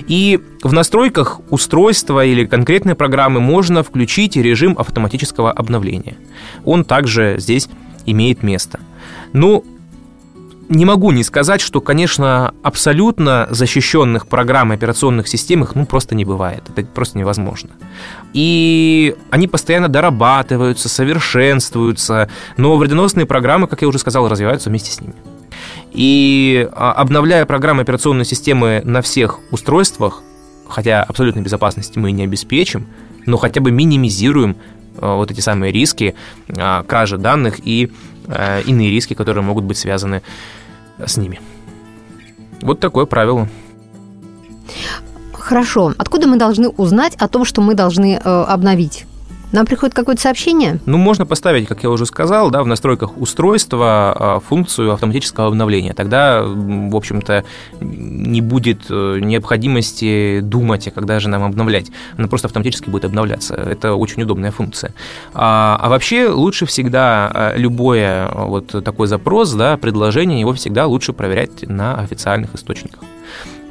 И 0.07 0.41
в 0.63 0.73
настройках 0.73 1.41
устройства 1.51 2.25
или 2.25 2.45
конкретной 2.45 2.95
программы 2.95 3.41
можно 3.41 3.83
включить 3.83 4.37
режим 4.37 4.77
автоматического 4.79 5.51
обновления. 5.51 6.17
Он 6.65 6.85
также 6.85 7.37
здесь 7.39 7.69
имеет 8.07 8.43
место. 8.43 8.81
Ну, 9.33 9.65
не 10.73 10.85
могу 10.87 11.13
не 11.13 11.23
сказать, 11.23 11.61
что, 11.61 11.81
конечно, 11.81 12.55
абсолютно 12.63 13.47
защищенных 13.51 14.27
программ 14.27 14.73
и 14.73 14.77
операционных 14.77 15.29
систем 15.29 15.63
их 15.63 15.75
ну, 15.75 15.85
просто 15.85 16.15
не 16.15 16.25
бывает. 16.25 16.63
Это 16.75 16.87
просто 16.87 17.19
невозможно. 17.19 17.71
И 18.33 19.15
они 19.31 19.49
постоянно 19.49 19.89
дорабатываются, 19.89 20.89
совершенствуются, 20.89 22.31
но 22.57 22.77
вредоносные 22.77 23.27
программы, 23.27 23.67
как 23.67 23.83
я 23.83 23.89
уже 23.89 23.99
сказал, 23.99 24.29
развиваются 24.29 24.71
вместе 24.71 24.91
с 24.93 25.01
ними. 25.01 25.15
И 25.93 26.67
а, 26.73 26.93
обновляя 26.93 27.45
программы 27.45 27.83
операционной 27.83 28.25
системы 28.25 28.81
на 28.85 29.03
всех 29.03 29.41
устройствах, 29.51 30.23
хотя 30.67 31.03
абсолютной 31.03 31.43
безопасности 31.43 31.99
мы 31.99 32.13
не 32.13 32.25
обеспечим, 32.25 32.87
но 33.27 33.37
хотя 33.37 33.61
бы 33.61 33.71
минимизируем 33.71 34.57
а, 34.97 35.17
вот 35.17 35.31
эти 35.31 35.41
самые 35.41 35.71
риски 35.71 36.15
а, 36.49 36.83
кражи 36.85 37.19
данных 37.19 37.61
и 37.63 37.93
иные 38.67 38.89
риски, 38.89 39.15
которые 39.15 39.43
могут 39.43 39.65
быть 39.65 39.77
связаны 39.77 40.23
с 40.23 40.62
ними. 41.17 41.41
Вот 42.61 42.81
такое 42.81 43.07
правило. 43.07 43.49
Хорошо. 45.33 45.93
Откуда 45.99 46.29
мы 46.29 46.37
должны 46.37 46.69
узнать 46.69 47.15
о 47.17 47.29
том, 47.29 47.45
что 47.45 47.61
мы 47.61 47.75
должны 47.75 48.15
э, 48.15 48.19
обновить? 48.19 49.07
Нам 49.53 49.67
приходит 49.67 49.95
какое-то 49.95 50.21
сообщение? 50.21 50.81
Ну, 50.87 50.97
можно 50.97 51.27
поставить, 51.27 51.69
как 51.69 51.83
я 51.83 51.91
уже 51.91 52.07
сказал, 52.07 52.51
да, 52.51 52.63
в 52.63 52.67
настройках 52.67 53.19
устройства 53.19 54.17
а, 54.19 54.41
функцию 54.41 54.93
автоматического 54.93 55.49
обновления. 55.49 55.93
Тогда, 55.93 56.43
в 56.43 56.97
общем-то, 56.97 57.45
не 57.81 58.41
будет 58.41 58.87
э, 58.89 59.19
необходимости 59.21 60.41
думать, 60.41 60.89
а 60.89 60.91
когда 60.91 61.21
же 61.21 61.29
нам 61.29 61.43
обновлять. 61.45 61.91
Она 62.17 62.29
просто 62.29 62.47
автоматически 62.47 62.89
будет 62.89 63.05
обновляться. 63.05 63.55
Это 63.55 63.95
очень 63.95 64.23
удобная 64.23 64.53
функция. 64.53 64.95
А, 65.35 65.79
а 65.81 65.91
вообще 65.91 66.29
лучше 66.29 66.65
всегда 66.65 67.31
а, 67.33 67.55
любое 67.55 68.31
вот 68.33 68.83
такой 68.83 69.07
запрос, 69.07 69.53
да, 69.53 69.77
предложение, 69.77 70.41
его 70.41 70.55
всегда 70.55 70.87
лучше 70.87 71.13
проверять 71.13 71.69
на 71.69 71.97
официальных 71.97 72.55
источниках. 72.55 73.01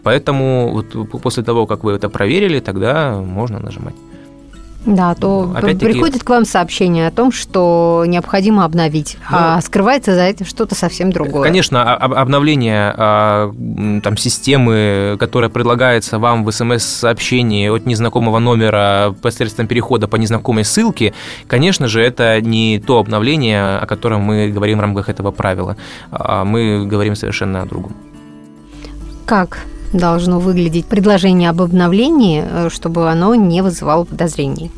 Поэтому 0.03 0.69
вот 0.71 1.21
после 1.21 1.43
того, 1.43 1.65
как 1.65 1.83
вы 1.83 1.93
это 1.93 2.07
проверили, 2.09 2.59
тогда 2.59 3.15
можно 3.17 3.59
нажимать. 3.59 3.95
Да, 4.85 5.13
то 5.13 5.51
Опять-таки... 5.55 5.93
приходит 5.93 6.23
к 6.23 6.29
вам 6.29 6.43
сообщение 6.43 7.07
о 7.07 7.11
том, 7.11 7.31
что 7.31 8.03
необходимо 8.07 8.65
обновить, 8.65 9.17
ну, 9.29 9.37
а 9.39 9.61
скрывается 9.61 10.15
за 10.15 10.23
этим 10.23 10.45
что-то 10.45 10.73
совсем 10.73 11.11
другое. 11.11 11.43
Конечно, 11.43 11.93
обновление 11.95 12.93
а, 12.97 13.53
там, 14.03 14.17
системы, 14.17 15.17
которая 15.19 15.51
предлагается 15.51 16.17
вам 16.17 16.43
в 16.43 16.51
смс-сообщении 16.51 17.69
от 17.69 17.85
незнакомого 17.85 18.39
номера 18.39 19.15
посредством 19.21 19.67
перехода 19.67 20.07
по 20.07 20.15
незнакомой 20.15 20.65
ссылке, 20.65 21.13
конечно 21.47 21.87
же, 21.87 22.01
это 22.01 22.41
не 22.41 22.79
то 22.79 22.97
обновление, 22.97 23.77
о 23.77 23.85
котором 23.85 24.21
мы 24.21 24.49
говорим 24.49 24.79
в 24.79 24.81
рамках 24.81 25.09
этого 25.09 25.29
правила. 25.29 25.77
А 26.11 26.43
мы 26.43 26.87
говорим 26.87 27.15
совершенно 27.15 27.61
о 27.61 27.65
другом. 27.65 27.95
Как? 29.25 29.59
Должно 29.93 30.39
выглядеть 30.39 30.85
предложение 30.85 31.49
об 31.49 31.61
обновлении, 31.61 32.43
э, 32.45 32.69
чтобы 32.69 33.09
оно 33.09 33.35
не 33.35 33.61
вызывало 33.61 34.05
подозрений? 34.05 34.71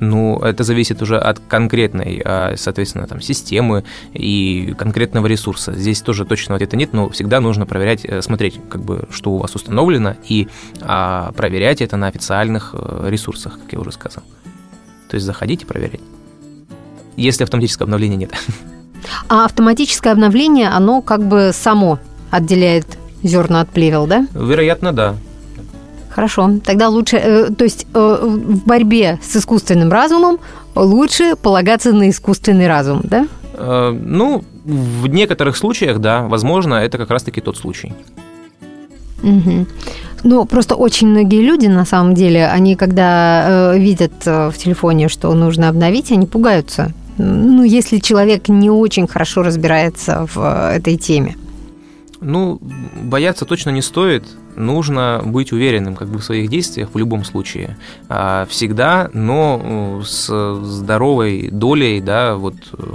Ну, 0.00 0.38
это 0.38 0.64
зависит 0.64 1.02
уже 1.02 1.18
от 1.18 1.38
конкретной, 1.38 2.20
а, 2.24 2.54
соответственно, 2.56 3.06
там, 3.06 3.20
системы 3.20 3.84
и 4.12 4.74
конкретного 4.76 5.26
ресурса. 5.26 5.72
Здесь 5.72 6.02
тоже 6.02 6.24
точного 6.24 6.56
ответа 6.56 6.76
нет, 6.76 6.92
но 6.92 7.08
всегда 7.08 7.40
нужно 7.40 7.64
проверять, 7.64 8.04
э, 8.04 8.20
смотреть, 8.20 8.60
как 8.68 8.82
бы, 8.82 9.06
что 9.10 9.30
у 9.32 9.38
вас 9.38 9.54
установлено, 9.54 10.16
и 10.28 10.48
а, 10.80 11.32
проверять 11.32 11.80
это 11.80 11.96
на 11.96 12.08
официальных 12.08 12.74
э, 12.74 13.06
ресурсах, 13.08 13.58
как 13.60 13.72
я 13.72 13.78
уже 13.78 13.92
сказал. 13.92 14.24
То 15.08 15.14
есть 15.14 15.26
заходить 15.26 15.62
и 15.62 15.66
проверять. 15.66 16.00
Если 17.16 17.44
автоматического 17.44 17.84
обновления 17.84 18.16
нет. 18.16 18.32
А 19.28 19.44
автоматическое 19.44 20.14
обновление, 20.14 20.70
оно 20.70 21.02
как 21.02 21.28
бы 21.28 21.50
само 21.52 21.98
отделяет 22.30 22.86
зерна 23.24 23.62
от 23.62 23.70
плевел, 23.70 24.06
да? 24.06 24.26
Вероятно, 24.34 24.92
да. 24.92 25.16
Хорошо. 26.10 26.58
Тогда 26.64 26.88
лучше, 26.88 27.16
э, 27.16 27.50
то 27.50 27.64
есть 27.64 27.86
э, 27.92 28.18
в 28.22 28.64
борьбе 28.64 29.18
с 29.20 29.34
искусственным 29.36 29.90
разумом 29.90 30.38
лучше 30.76 31.34
полагаться 31.34 31.92
на 31.92 32.08
искусственный 32.08 32.68
разум, 32.68 33.00
да? 33.02 33.26
Э, 33.54 33.90
ну, 33.90 34.44
в 34.64 35.08
некоторых 35.08 35.56
случаях, 35.56 35.98
да, 35.98 36.22
возможно, 36.22 36.74
это 36.74 36.98
как 36.98 37.10
раз-таки 37.10 37.40
тот 37.40 37.56
случай. 37.56 37.92
Угу. 39.22 39.66
Ну, 40.24 40.44
просто 40.46 40.74
очень 40.74 41.08
многие 41.08 41.42
люди, 41.42 41.66
на 41.66 41.84
самом 41.84 42.14
деле, 42.14 42.46
они, 42.46 42.76
когда 42.76 43.72
э, 43.74 43.78
видят 43.78 44.12
э, 44.24 44.50
в 44.50 44.56
телефоне, 44.56 45.08
что 45.08 45.34
нужно 45.34 45.68
обновить, 45.68 46.12
они 46.12 46.26
пугаются. 46.26 46.92
Ну, 47.18 47.62
если 47.62 47.98
человек 47.98 48.48
не 48.48 48.70
очень 48.70 49.06
хорошо 49.06 49.42
разбирается 49.42 50.26
в 50.34 50.38
э, 50.38 50.76
этой 50.76 50.96
теме. 50.96 51.36
Ну, 52.24 52.58
бояться 53.02 53.44
точно 53.44 53.70
не 53.70 53.82
стоит. 53.82 54.24
Нужно 54.56 55.20
быть 55.24 55.52
уверенным 55.52 55.94
как 55.94 56.08
бы 56.08 56.18
в 56.18 56.24
своих 56.24 56.48
действиях 56.48 56.94
в 56.94 56.98
любом 56.98 57.22
случае. 57.24 57.76
А, 58.08 58.46
всегда, 58.48 59.10
но 59.12 59.60
э, 59.62 60.02
с 60.04 60.54
здоровой 60.62 61.50
долей, 61.50 62.00
да, 62.00 62.36
вот 62.36 62.54
э, 62.72 62.94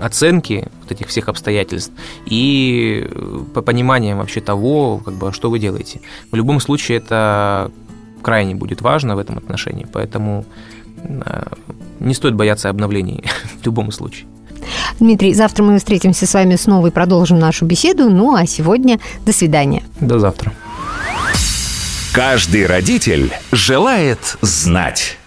оценки 0.00 0.68
вот 0.82 0.92
этих 0.92 1.08
всех 1.08 1.28
обстоятельств 1.30 1.92
и 2.26 3.08
э, 3.10 3.40
по 3.54 3.62
пониманием 3.62 4.18
вообще 4.18 4.42
того, 4.42 4.98
как 4.98 5.14
бы, 5.14 5.32
что 5.32 5.48
вы 5.48 5.58
делаете. 5.58 6.00
В 6.30 6.36
любом 6.36 6.60
случае 6.60 6.98
это 6.98 7.70
крайне 8.20 8.54
будет 8.54 8.82
важно 8.82 9.16
в 9.16 9.18
этом 9.18 9.38
отношении, 9.38 9.86
поэтому 9.90 10.44
не 12.00 12.14
стоит 12.14 12.34
бояться 12.34 12.68
обновлений 12.68 13.24
в 13.62 13.64
любом 13.64 13.92
случае. 13.92 14.26
Дмитрий, 15.00 15.34
завтра 15.34 15.62
мы 15.64 15.78
встретимся 15.78 16.26
с 16.26 16.34
вами 16.34 16.56
снова 16.56 16.88
и 16.88 16.90
продолжим 16.90 17.38
нашу 17.38 17.64
беседу. 17.64 18.08
Ну 18.10 18.34
а 18.34 18.46
сегодня 18.46 19.00
до 19.24 19.32
свидания. 19.32 19.82
До 20.00 20.18
завтра. 20.18 20.52
Каждый 22.12 22.66
родитель 22.66 23.32
желает 23.50 24.36
знать. 24.40 25.18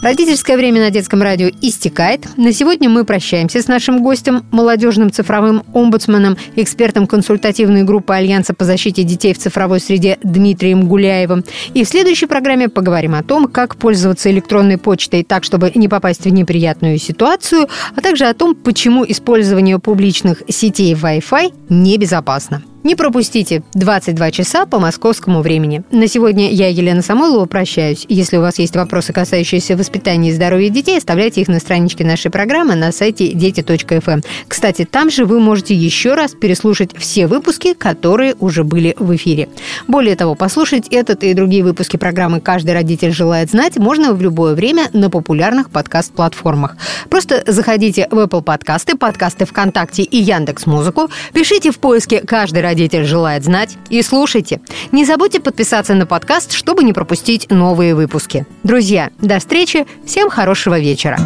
Родительское 0.00 0.56
время 0.56 0.80
на 0.80 0.90
детском 0.90 1.22
радио 1.22 1.50
истекает. 1.60 2.24
На 2.36 2.52
сегодня 2.52 2.88
мы 2.88 3.04
прощаемся 3.04 3.60
с 3.60 3.66
нашим 3.66 4.00
гостем, 4.00 4.44
молодежным 4.52 5.10
цифровым 5.10 5.64
омбудсменом, 5.74 6.36
экспертом 6.54 7.08
консультативной 7.08 7.82
группы 7.82 8.14
Альянса 8.14 8.54
по 8.54 8.64
защите 8.64 9.02
детей 9.02 9.34
в 9.34 9.38
цифровой 9.38 9.80
среде 9.80 10.16
Дмитрием 10.22 10.86
Гуляевым. 10.86 11.44
И 11.74 11.82
в 11.82 11.88
следующей 11.88 12.26
программе 12.26 12.68
поговорим 12.68 13.16
о 13.16 13.24
том, 13.24 13.48
как 13.48 13.74
пользоваться 13.74 14.30
электронной 14.30 14.78
почтой 14.78 15.24
так, 15.24 15.42
чтобы 15.42 15.72
не 15.74 15.88
попасть 15.88 16.24
в 16.24 16.28
неприятную 16.28 16.98
ситуацию, 16.98 17.68
а 17.96 18.00
также 18.00 18.26
о 18.26 18.34
том, 18.34 18.54
почему 18.54 19.04
использование 19.04 19.80
публичных 19.80 20.44
сетей 20.48 20.94
Wi-Fi 20.94 21.52
небезопасно. 21.70 22.62
Не 22.84 22.94
пропустите 22.94 23.62
22 23.74 24.30
часа 24.30 24.64
по 24.64 24.78
московскому 24.78 25.42
времени. 25.42 25.82
На 25.90 26.06
сегодня 26.06 26.50
я, 26.52 26.68
Елена 26.68 27.02
Самойлова, 27.02 27.46
прощаюсь. 27.46 28.06
Если 28.08 28.36
у 28.36 28.40
вас 28.40 28.60
есть 28.60 28.76
вопросы, 28.76 29.12
касающиеся 29.12 29.76
воспитания 29.76 30.30
и 30.30 30.32
здоровья 30.32 30.70
детей, 30.70 30.96
оставляйте 30.96 31.40
их 31.40 31.48
на 31.48 31.58
страничке 31.58 32.04
нашей 32.04 32.30
программы 32.30 32.76
на 32.76 32.92
сайте 32.92 33.32
дети.фм. 33.32 34.10
Эм. 34.10 34.22
Кстати, 34.46 34.84
там 34.84 35.10
же 35.10 35.24
вы 35.24 35.40
можете 35.40 35.74
еще 35.74 36.14
раз 36.14 36.32
переслушать 36.32 36.96
все 36.96 37.26
выпуски, 37.26 37.74
которые 37.74 38.36
уже 38.38 38.62
были 38.62 38.94
в 38.98 39.14
эфире. 39.16 39.48
Более 39.88 40.14
того, 40.14 40.36
послушать 40.36 40.86
этот 40.88 41.24
и 41.24 41.34
другие 41.34 41.64
выпуски 41.64 41.96
программы 41.96 42.40
«Каждый 42.40 42.74
родитель 42.74 43.12
желает 43.12 43.50
знать» 43.50 43.76
можно 43.76 44.12
в 44.14 44.22
любое 44.22 44.54
время 44.54 44.88
на 44.92 45.10
популярных 45.10 45.70
подкаст-платформах. 45.70 46.76
Просто 47.10 47.42
заходите 47.46 48.06
в 48.10 48.18
Apple 48.18 48.42
подкасты, 48.42 48.96
подкасты 48.96 49.46
ВКонтакте 49.46 50.04
и 50.04 50.18
Яндекс 50.18 50.66
Музыку, 50.66 51.10
пишите 51.32 51.72
в 51.72 51.78
поиске 51.78 52.20
«Каждый 52.20 52.67
родитель 52.68 53.04
желает 53.04 53.44
знать» 53.44 53.76
и 53.88 54.02
слушайте. 54.02 54.60
Не 54.92 55.04
забудьте 55.04 55.40
подписаться 55.40 55.94
на 55.94 56.06
подкаст, 56.06 56.52
чтобы 56.52 56.84
не 56.84 56.92
пропустить 56.92 57.50
новые 57.50 57.94
выпуски. 57.94 58.46
Друзья, 58.62 59.10
до 59.20 59.38
встречи, 59.38 59.86
всем 60.04 60.28
хорошего 60.28 60.78
вечера. 60.78 61.18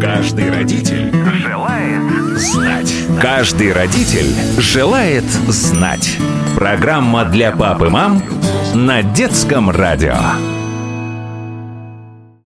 Каждый 0.00 0.50
родитель 0.50 1.12
желает 1.40 2.02
знать. 2.38 2.94
Каждый 3.20 3.72
родитель 3.72 4.34
желает 4.58 5.24
знать. 5.48 6.16
Программа 6.56 7.24
для 7.24 7.52
пап 7.52 7.82
и 7.82 7.88
мам 7.88 8.22
на 8.74 9.02
детском 9.02 9.70
радио. 9.70 10.16